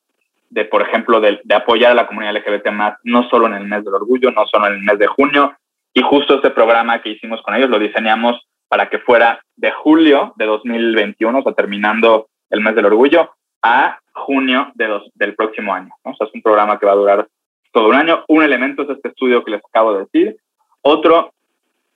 de 0.49 0.65
por 0.65 0.81
ejemplo, 0.81 1.21
de, 1.21 1.39
de, 1.43 1.55
apoyar 1.55 1.91
a 1.91 1.95
la 1.95 2.07
comunidad 2.07 2.35
LGBT 2.35 2.71
más, 2.71 2.97
no 3.03 3.29
solo 3.29 3.47
en 3.47 3.53
el 3.53 3.65
mes 3.65 3.85
del 3.85 3.93
orgullo, 3.93 4.31
no 4.31 4.45
solo 4.47 4.67
en 4.67 4.73
el 4.73 4.81
mes 4.81 4.99
de 4.99 5.07
junio, 5.07 5.55
y 5.93 6.01
justo 6.01 6.35
este 6.35 6.49
programa 6.49 7.01
que 7.01 7.09
hicimos 7.09 7.41
con 7.41 7.55
ellos 7.55 7.69
lo 7.69 7.79
diseñamos 7.79 8.39
para 8.67 8.89
que 8.89 8.99
fuera 8.99 9.41
de 9.55 9.71
julio 9.71 10.33
de 10.37 10.45
2021, 10.45 11.39
o 11.39 11.43
sea, 11.43 11.53
terminando 11.53 12.27
el 12.49 12.61
mes 12.61 12.75
del 12.75 12.85
orgullo, 12.85 13.31
a 13.61 13.99
junio 14.13 14.71
de 14.75 14.87
dos, 14.87 15.11
del 15.15 15.35
próximo 15.35 15.73
año. 15.73 15.89
¿no? 16.03 16.11
O 16.11 16.15
sea, 16.15 16.27
es 16.27 16.33
un 16.33 16.41
programa 16.41 16.79
que 16.79 16.85
va 16.85 16.93
a 16.93 16.95
durar 16.95 17.27
todo 17.71 17.89
un 17.89 17.95
año. 17.95 18.23
Un 18.27 18.43
elemento 18.43 18.83
es 18.83 18.89
este 18.89 19.09
estudio 19.09 19.43
que 19.43 19.51
les 19.51 19.61
acabo 19.65 19.93
de 19.93 19.99
decir. 20.05 20.37
Otro 20.81 21.33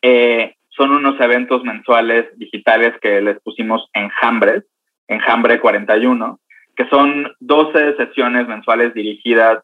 eh, 0.01 0.55
son 0.69 0.91
unos 0.91 1.19
eventos 1.19 1.63
mensuales 1.63 2.27
digitales 2.37 2.93
que 3.01 3.21
les 3.21 3.39
pusimos 3.41 3.89
en 3.93 4.09
Jambres, 4.09 4.63
en 5.07 5.19
Jambre 5.19 5.59
41, 5.59 6.39
que 6.75 6.87
son 6.89 7.33
12 7.39 7.95
sesiones 7.97 8.47
mensuales 8.47 8.93
dirigidas 8.93 9.63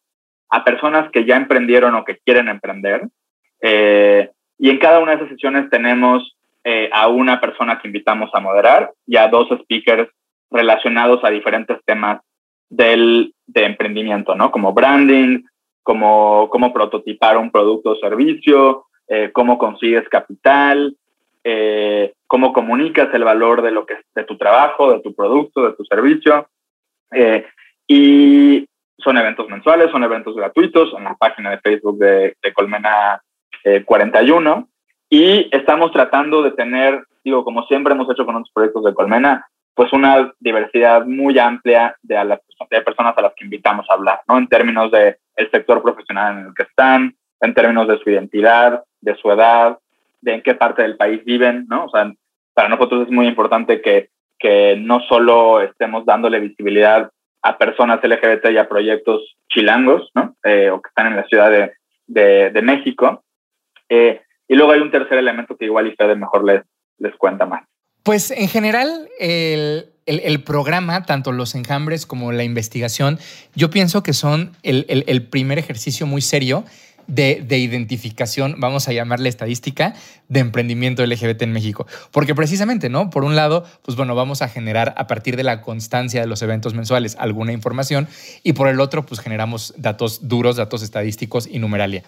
a 0.50 0.64
personas 0.64 1.10
que 1.12 1.26
ya 1.26 1.38
emprendieron 1.38 1.96
o 1.96 2.04
que 2.04 2.18
quieren 2.26 2.48
emprender, 2.48 3.02
eh, 3.62 4.30
y 4.58 4.70
en 4.70 4.80
cada 4.80 5.00
una 5.00 5.12
de 5.12 5.18
esas 5.18 5.30
sesiones 5.30 5.70
tenemos 5.70 6.36
eh, 6.64 6.90
a 6.92 7.08
una 7.08 7.40
persona 7.40 7.80
que 7.80 7.88
invitamos 7.88 8.30
a 8.34 8.40
moderar 8.40 8.92
y 9.08 9.18
a 9.18 9.28
dos 9.28 9.48
speakers 9.64 10.10
relacionados 10.50 11.24
a 11.24 11.30
diferentes 11.30 11.78
temas 11.86 12.22
del, 12.70 13.34
de 13.48 13.66
emprendimiento, 13.66 14.36
¿no? 14.36 14.52
Como 14.52 14.74
branding, 14.74 15.44
como 15.84 16.50
cómo 16.50 16.74
prototipar 16.74 17.38
un 17.38 17.52
producto 17.52 17.92
o 17.92 17.96
servicio, 17.96 18.86
eh, 19.08 19.32
cómo 19.34 19.58
consigues 19.58 20.08
capital, 20.10 20.96
cómo 22.28 22.54
comunicas 22.54 23.12
el 23.14 23.24
valor 23.24 23.64
de 23.64 23.72
lo 23.72 23.88
que 23.88 23.96
de 24.14 24.24
tu 24.26 24.38
trabajo, 24.38 24.94
de 24.94 25.00
tu 25.00 25.16
producto, 25.16 25.64
de 25.64 25.74
tu 25.74 25.84
servicio. 25.86 26.48
Y 27.88 28.66
son 28.98 29.18
eventos 29.18 29.50
mensuales, 29.50 29.92
son 29.92 30.04
eventos 30.04 30.36
gratuitos 30.36 30.94
en 30.98 31.04
la 31.04 31.16
página 31.16 31.52
de 31.52 31.60
Facebook 31.60 31.98
de, 31.98 32.36
de 32.42 32.54
Colmena 32.54 33.22
41 33.86 34.54
eh, 34.54 34.66
y 35.10 35.50
estamos 35.56 35.92
tratando 35.92 36.42
de 36.42 36.52
tener, 36.52 37.04
digo, 37.24 37.44
como 37.44 37.64
siempre 37.64 37.94
hemos 37.94 38.10
hecho 38.10 38.26
con 38.26 38.36
otros 38.36 38.52
proyectos 38.54 38.84
de 38.84 38.94
Colmena, 38.94 39.46
pues 39.74 39.92
una 39.94 40.34
diversidad 40.40 41.06
muy 41.06 41.38
amplia 41.40 41.96
de, 42.02 42.18
a 42.18 42.24
las, 42.24 42.40
de 42.70 42.82
personas 42.82 43.18
a 43.18 43.22
las 43.22 43.34
que 43.36 43.46
invitamos 43.46 43.86
a 43.90 43.94
hablar, 43.94 44.22
¿no? 44.28 44.38
En 44.38 44.48
términos 44.48 44.92
de 44.92 45.18
el 45.36 45.50
sector 45.50 45.82
profesional 45.82 46.38
en 46.38 46.46
el 46.48 46.54
que 46.54 46.64
están, 46.64 47.16
en 47.40 47.54
términos 47.54 47.88
de 47.88 47.98
su 48.00 48.10
identidad, 48.10 48.84
de 49.02 49.16
su 49.16 49.32
edad, 49.32 49.80
de 50.22 50.36
en 50.36 50.42
qué 50.44 50.56
parte 50.56 50.84
del 50.84 50.98
país 50.98 51.24
viven, 51.26 51.66
¿no? 51.68 51.86
O 51.86 51.90
sea, 51.90 52.14
para 52.54 52.70
nosotros 52.70 53.08
es 53.08 53.12
muy 53.12 53.28
importante 53.28 53.82
que, 53.82 54.11
que 54.42 54.76
no 54.78 55.02
solo 55.08 55.62
estemos 55.62 56.06
dándole 56.06 56.40
visibilidad 56.40 57.12
a 57.44 57.58
personas 57.58 58.00
LGBT 58.04 58.52
y 58.52 58.58
a 58.58 58.70
proyectos 58.70 59.36
chilangos, 59.50 60.10
¿no? 60.14 60.36
Eh, 60.44 60.70
o 60.70 60.82
que 60.82 60.90
están 60.90 61.08
en 61.08 61.16
la 61.16 61.26
Ciudad 61.28 61.52
de, 61.52 61.72
de, 62.52 62.62
México, 62.62 63.24
eh, 63.90 64.22
y 64.48 64.56
luego 64.56 64.72
hay 64.72 64.80
un 64.80 64.92
tercer 64.92 65.18
elemento 65.18 65.56
que 65.56 65.66
igual 65.66 65.94
Fede 65.98 66.16
mejor 66.16 66.44
les, 66.44 66.64
les 66.98 67.16
cuenta 67.16 67.46
más. 67.46 67.64
Pues 68.04 68.32
en 68.32 68.48
general, 68.48 69.08
el, 69.20 69.86
el, 70.06 70.44
programa, 70.44 71.06
tanto 71.06 71.32
los 71.32 71.56
enjambres 71.56 72.06
como 72.06 72.32
la 72.32 72.44
investigación, 72.44 73.20
yo 73.56 73.70
pienso 73.70 74.02
que 74.02 74.14
son 74.14 74.52
el, 74.64 74.86
el 74.88 75.28
primer 75.28 75.60
ejercicio 75.60 76.08
muy 76.08 76.22
serio 76.22 76.66
de, 77.08 77.44
de, 77.46 77.58
identificación, 77.58 78.56
vamos 78.58 78.88
a 78.88 78.94
llamarle 78.94 79.30
estadística, 79.30 79.94
de 80.30 80.40
emprendimiento 80.40 81.06
LGBT 81.06 81.42
en 81.42 81.52
México. 81.52 81.86
Porque 82.12 82.34
precisamente, 82.36 82.90
¿no? 82.90 83.10
Por 83.10 83.24
un 83.24 83.36
lado, 83.36 83.66
pues 83.82 83.98
bueno, 83.98 84.16
vamos 84.16 84.42
a 84.42 84.48
generar 84.48 84.94
a 84.98 85.08
partir 85.08 85.36
de 85.36 85.44
la 85.44 85.62
constancia 85.62 86.22
de 86.22 86.28
los 86.28 86.42
eventos 86.42 86.74
mensuales 86.74 87.16
alguna 87.20 87.52
información 87.52 88.08
y 88.44 88.54
por 88.54 88.68
el 88.68 88.80
otro, 88.80 89.06
pues 89.06 89.20
generamos 89.20 89.74
datos 89.78 90.28
duros, 90.28 90.56
datos 90.56 90.84
estadísticos 90.84 91.48
y 91.52 91.60
numeralia. 91.60 92.04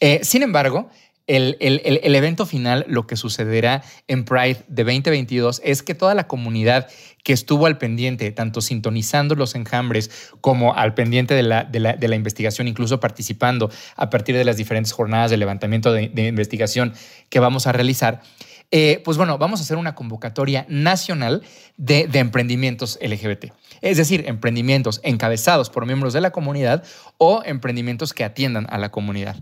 Eh, 0.00 0.20
sin 0.22 0.42
embargo, 0.42 0.90
el, 1.26 2.14
evento 2.14 2.46
final, 2.46 2.84
lo 2.88 3.06
que 3.06 3.16
sucederá 3.16 3.82
en 4.06 4.24
Pride 4.24 4.62
de 4.68 4.84
2022 4.84 5.60
es 5.64 5.82
que 5.82 5.94
toda 5.94 6.14
la 6.14 6.28
comunidad 6.28 6.88
que 7.24 7.32
estuvo 7.32 7.66
al 7.66 7.78
pendiente, 7.78 8.30
tanto 8.30 8.60
sintonizando 8.60 9.34
los 9.34 9.56
enjambres 9.56 10.30
como 10.40 10.74
al 10.74 10.94
pendiente 10.94 11.34
de 11.34 11.42
la, 11.42 12.14
investigación, 12.14 12.68
incluso 12.68 13.00
participando 13.00 13.70
a 13.96 14.10
partir 14.10 14.36
de 14.36 14.44
las 14.44 14.56
diferentes 14.56 14.92
jornadas 14.92 15.32
de 15.32 15.36
levantamiento 15.36 15.92
de, 15.92 16.26
investigación 16.28 16.94
que 17.28 17.40
vamos 17.40 17.66
a 17.66 17.72
realizar, 17.72 18.22
eh, 18.70 19.00
pues 19.04 19.16
bueno, 19.16 19.38
vamos 19.38 19.60
a 19.60 19.62
hacer 19.64 19.76
una 19.76 19.94
convocatoria 19.96 20.66
nacional 20.68 21.42
de, 21.76 22.08
emprendimientos 22.14 22.98
LGBT. 23.02 23.52
Es 23.80 23.96
decir, 23.96 24.24
emprendimientos 24.28 25.00
encabezados 25.02 25.70
por 25.70 25.86
miembros 25.86 26.12
de 26.12 26.20
la 26.20 26.30
comunidad 26.30 26.84
o 27.18 27.42
emprendimientos 27.44 28.14
que 28.14 28.24
atiendan 28.24 28.66
a 28.70 28.78
la 28.78 28.90
comunidad. 28.90 29.36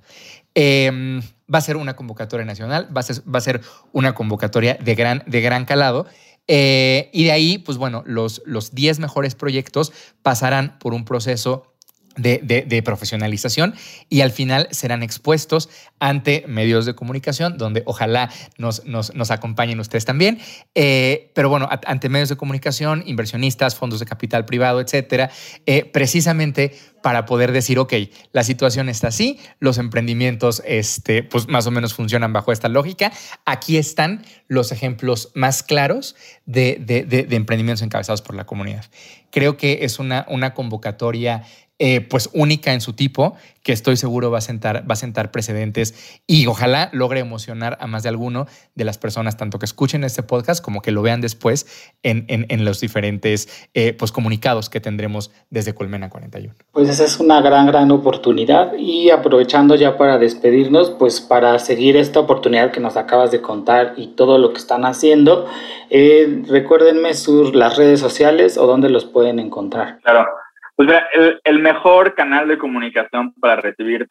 Em, 0.55 1.21
va 1.53 1.59
a 1.59 1.63
ser 1.63 1.77
una 1.77 1.97
convocatoria 1.97 2.47
nacional, 2.47 2.89
va 2.97 3.01
a 3.01 3.41
ser, 3.41 3.61
una 3.93 4.15
convocatoria 4.15 4.75
de 4.75 4.95
gran, 4.95 5.23
de 5.27 5.41
gran 5.41 5.65
calado. 5.65 6.07
Eh, 6.47 7.11
y 7.13 7.25
de 7.25 7.33
ahí, 7.33 7.59
pues 7.59 7.79
bueno, 7.79 8.03
los, 8.07 8.43
los 8.45 8.75
10 8.75 8.99
mejores 8.99 9.35
proyectos 9.35 9.93
pasarán 10.23 10.79
por 10.79 10.95
un 10.95 11.05
proceso 11.05 11.74
de, 12.17 12.83
profesionalización 12.85 13.75
y 14.09 14.21
al 14.21 14.31
final 14.31 14.69
serán 14.71 15.03
expuestos 15.03 15.69
ante 15.99 16.45
medios 16.47 16.87
de 16.87 16.95
comunicación, 16.95 17.57
donde 17.57 17.83
ojalá 17.87 18.31
nos, 18.59 18.83
acompañen 19.31 19.81
ustedes 19.81 20.05
también. 20.05 20.39
Eh, 20.75 21.31
pero 21.35 21.49
bueno, 21.49 21.69
ante 21.87 22.09
medios 22.09 22.29
de 22.29 22.37
comunicación, 22.37 23.03
inversionistas, 23.07 23.75
fondos 23.75 24.01
de 24.01 24.07
capital 24.07 24.45
privado, 24.45 24.81
etcétera, 24.81 25.31
eh, 25.67 25.85
precisamente 25.85 26.77
para 27.03 27.27
poder 27.27 27.53
decir, 27.53 27.79
ok, 27.79 27.93
la 28.33 28.45
situación 28.45 28.89
está 28.89 29.09
así, 29.09 29.39
los 29.59 29.77
emprendimientos, 29.77 30.63
este, 30.65 31.23
pues 31.23 31.49
más 31.49 31.67
o 31.67 31.71
menos 31.71 31.93
funcionan 31.93 32.33
bajo 32.33 32.51
esta 32.51 32.69
lógica. 32.69 33.13
Aquí 33.45 33.77
están 33.77 34.25
los 34.49 34.73
ejemplos 34.73 35.31
más 35.35 35.63
claros 35.63 36.17
de, 36.47 36.79
de 36.81 37.37
emprendimientos 37.37 37.83
encabezados 37.83 38.23
por 38.23 38.35
la 38.35 38.47
comunidad. 38.47 38.87
Creo 39.35 39.57
que 39.57 39.81
es 39.83 39.99
una, 39.99 40.25
una 40.29 40.55
convocatoria 40.55 41.43
eh, 41.87 42.01
pues 42.01 42.31
única 42.33 42.73
en 42.73 42.81
su 42.81 42.95
tipo, 42.95 43.37
que 43.63 43.73
estoy 43.73 43.99
seguro 43.99 44.31
va 44.31 44.39
a, 44.39 44.41
sentar, 44.41 44.89
va 44.89 44.95
a 44.95 44.97
sentar 44.97 45.31
precedentes 45.31 46.19
y 46.27 46.47
ojalá 46.47 46.89
logre 46.95 47.21
emocionar 47.21 47.77
a 47.79 47.87
más 47.87 48.03
de 48.03 48.09
alguno 48.09 48.47
de 48.75 48.87
las 48.87 48.97
personas, 48.97 49.37
tanto 49.37 49.59
que 49.59 49.67
escuchen 49.67 50.03
este 50.03 50.23
podcast 50.23 50.65
como 50.65 50.81
que 50.81 50.93
lo 50.93 51.03
vean 51.03 51.21
después 51.21 51.67
en, 52.03 52.25
en, 52.29 52.65
los 52.65 52.81
diferentes 52.81 53.69
eh, 53.75 53.93
pues, 53.93 54.13
comunicados 54.13 54.71
que 54.71 54.81
tendremos 54.81 55.31
desde 55.51 55.75
Colmena 55.75 56.09
41. 56.09 56.55
Pues 56.73 56.89
esa 56.89 57.05
es 57.05 57.21
una 57.21 57.43
gran, 57.43 57.67
gran 57.67 57.91
oportunidad 57.91 58.73
y 58.79 59.11
aprovechando 59.11 59.75
ya 59.75 59.99
para 59.99 60.17
despedirnos, 60.17 60.89
pues 60.89 61.21
para 61.21 61.59
seguir 61.59 61.99
esta 61.99 62.19
oportunidad 62.19 62.73
que 62.73 62.81
nos 62.81 62.97
acabas 62.97 63.31
de 63.31 63.43
contar 63.43 63.93
y 63.99 64.15
todo 64.15 64.39
lo 64.39 64.55
que 64.55 64.59
están 64.59 64.87
haciendo, 64.87 65.45
eh, 65.91 66.45
recuérdenme 66.49 67.13
sus, 67.13 67.55
las 67.55 67.77
redes 67.77 68.01
sociales 68.01 68.57
o 68.57 68.67
dónde 68.67 68.89
los 68.89 69.05
pueden 69.05 69.39
encontrar. 69.39 69.99
Claro. 70.01 70.44
Pues 70.77 70.89
mira, 70.89 71.09
el, 71.45 71.59
mejor 71.61 72.15
canal 72.15 72.49
de 72.49 72.59
comunicación 72.59 73.33
para 73.35 73.57
recibir 73.57 74.09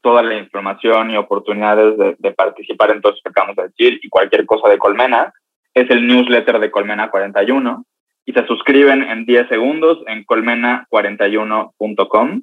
toda 0.00 0.22
la 0.22 0.36
información 0.36 1.10
y 1.10 1.16
oportunidades 1.16 2.18
de, 2.18 2.32
participar 2.32 2.90
en 2.90 3.00
todo 3.00 3.12
esto 3.12 3.22
que 3.24 3.30
acabamos 3.30 3.56
de 3.56 3.62
decir 3.64 4.00
y 4.02 4.08
cualquier 4.08 4.44
cosa 4.44 4.68
de 4.68 4.78
Colmena 4.78 5.32
es 5.72 5.88
el 5.90 6.06
newsletter 6.06 6.58
de 6.58 6.70
Colmena 6.70 7.10
41 7.10 7.84
y 8.24 8.32
se 8.32 8.46
suscriben 8.46 9.02
en 9.02 9.24
10 9.24 9.48
segundos 9.48 9.98
en 10.06 10.24
colmena41.com. 10.24 12.42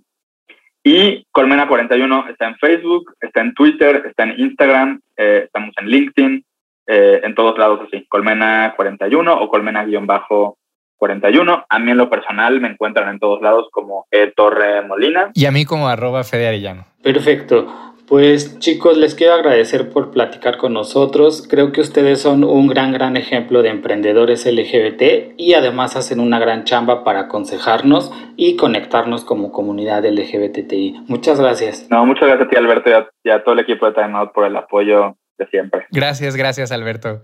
Y 0.84 1.26
Colmena 1.32 1.68
41 1.68 2.28
está 2.30 2.48
en 2.48 2.56
Facebook, 2.58 3.14
está 3.20 3.42
en 3.42 3.54
Twitter, 3.54 4.04
está 4.08 4.24
en 4.24 4.40
Instagram, 4.40 5.02
eh, 5.18 5.42
estamos 5.46 5.74
en 5.78 5.88
LinkedIn, 5.88 6.46
eh, 6.88 7.20
en 7.24 7.36
todos 7.36 7.58
lados 7.58 7.82
así, 7.86 8.06
Colmena 8.08 8.74
41 8.78 9.34
o 9.34 9.50
Colmena-41 9.50 10.56
41. 10.98 11.66
A 11.70 11.80
mí 11.80 11.92
en 11.92 11.98
lo 11.98 12.10
personal 12.10 12.60
me 12.60 12.70
encuentran 12.70 13.10
en 13.10 13.20
todos 13.20 13.42
lados 13.42 13.68
como 13.72 14.08
E 14.12 14.34
Torre 14.36 14.82
Molina. 14.82 15.32
Y 15.34 15.46
a 15.46 15.52
mí 15.52 15.66
como 15.66 15.88
arroba 15.88 16.24
Fede 16.24 16.48
Arellano. 16.48 16.86
Perfecto. 17.02 17.68
Pues 18.08 18.58
chicos, 18.60 18.98
les 18.98 19.16
quiero 19.16 19.34
agradecer 19.34 19.90
por 19.90 20.12
platicar 20.12 20.58
con 20.58 20.72
nosotros. 20.72 21.46
Creo 21.50 21.74
que 21.74 21.82
ustedes 21.82 22.22
son 22.22 22.46
un 22.46 22.68
gran, 22.68 22.94
gran 22.94 23.18
ejemplo 23.18 23.62
de 23.62 23.70
emprendedores 23.70 24.46
LGBT 24.46 25.34
y 25.36 25.56
además 25.56 25.98
hacen 25.98 26.22
una 26.22 26.40
gran 26.40 26.64
chamba 26.64 27.04
para 27.04 27.22
aconsejarnos 27.22 28.14
y 28.38 28.56
conectarnos 28.56 29.26
como 29.26 29.52
comunidad 29.52 30.06
LGBTI. 30.06 31.04
Muchas 31.08 31.42
gracias. 31.42 31.88
No, 31.90 32.06
muchas 32.06 32.30
gracias 32.30 32.48
a 32.48 32.50
ti 32.50 32.56
Alberto 32.56 32.90
y 33.26 33.30
a, 33.30 33.44
todo 33.44 33.56
el 33.56 33.60
equipo 33.60 33.86
de 33.86 33.92
Time 33.92 34.18
Out 34.18 34.32
por 34.32 34.46
el 34.46 34.56
apoyo 34.56 35.18
de 35.38 35.46
siempre. 35.48 35.86
Gracias, 35.92 36.38
gracias 36.38 36.72
Alberto. 36.72 37.22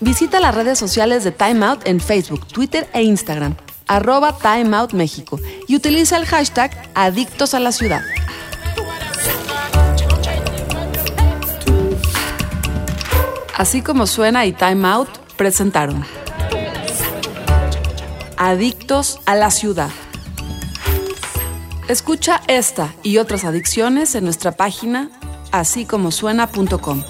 Visita 0.00 0.38
las 0.38 0.54
redes 0.54 0.78
sociales 0.78 1.24
de 1.24 1.32
Time 1.32 1.66
Out 1.66 1.86
en 1.86 2.00
Facebook, 2.00 2.46
Twitter 2.46 2.88
e 2.92 3.02
Instagram, 3.02 3.56
arroba 3.86 4.36
Time 4.36 4.76
Out 4.76 4.92
México, 4.92 5.40
y 5.66 5.74
utiliza 5.74 6.16
el 6.16 6.24
hashtag 6.24 6.70
Adictos 6.94 7.54
a 7.54 7.60
la 7.60 7.72
Ciudad. 7.72 8.02
Así 13.56 13.82
como 13.82 14.06
suena 14.06 14.46
y 14.46 14.52
Time 14.52 14.86
Out 14.86 15.08
presentaron 15.36 16.04
Adictos 18.36 19.18
a 19.26 19.34
la 19.34 19.50
Ciudad. 19.50 19.90
Escucha 21.88 22.40
esta 22.46 22.94
y 23.02 23.18
otras 23.18 23.44
adicciones 23.44 24.14
en 24.14 24.24
nuestra 24.24 24.52
página 24.52 25.10
así 25.50 25.86
como 25.86 26.10
suena.com. 26.10 27.02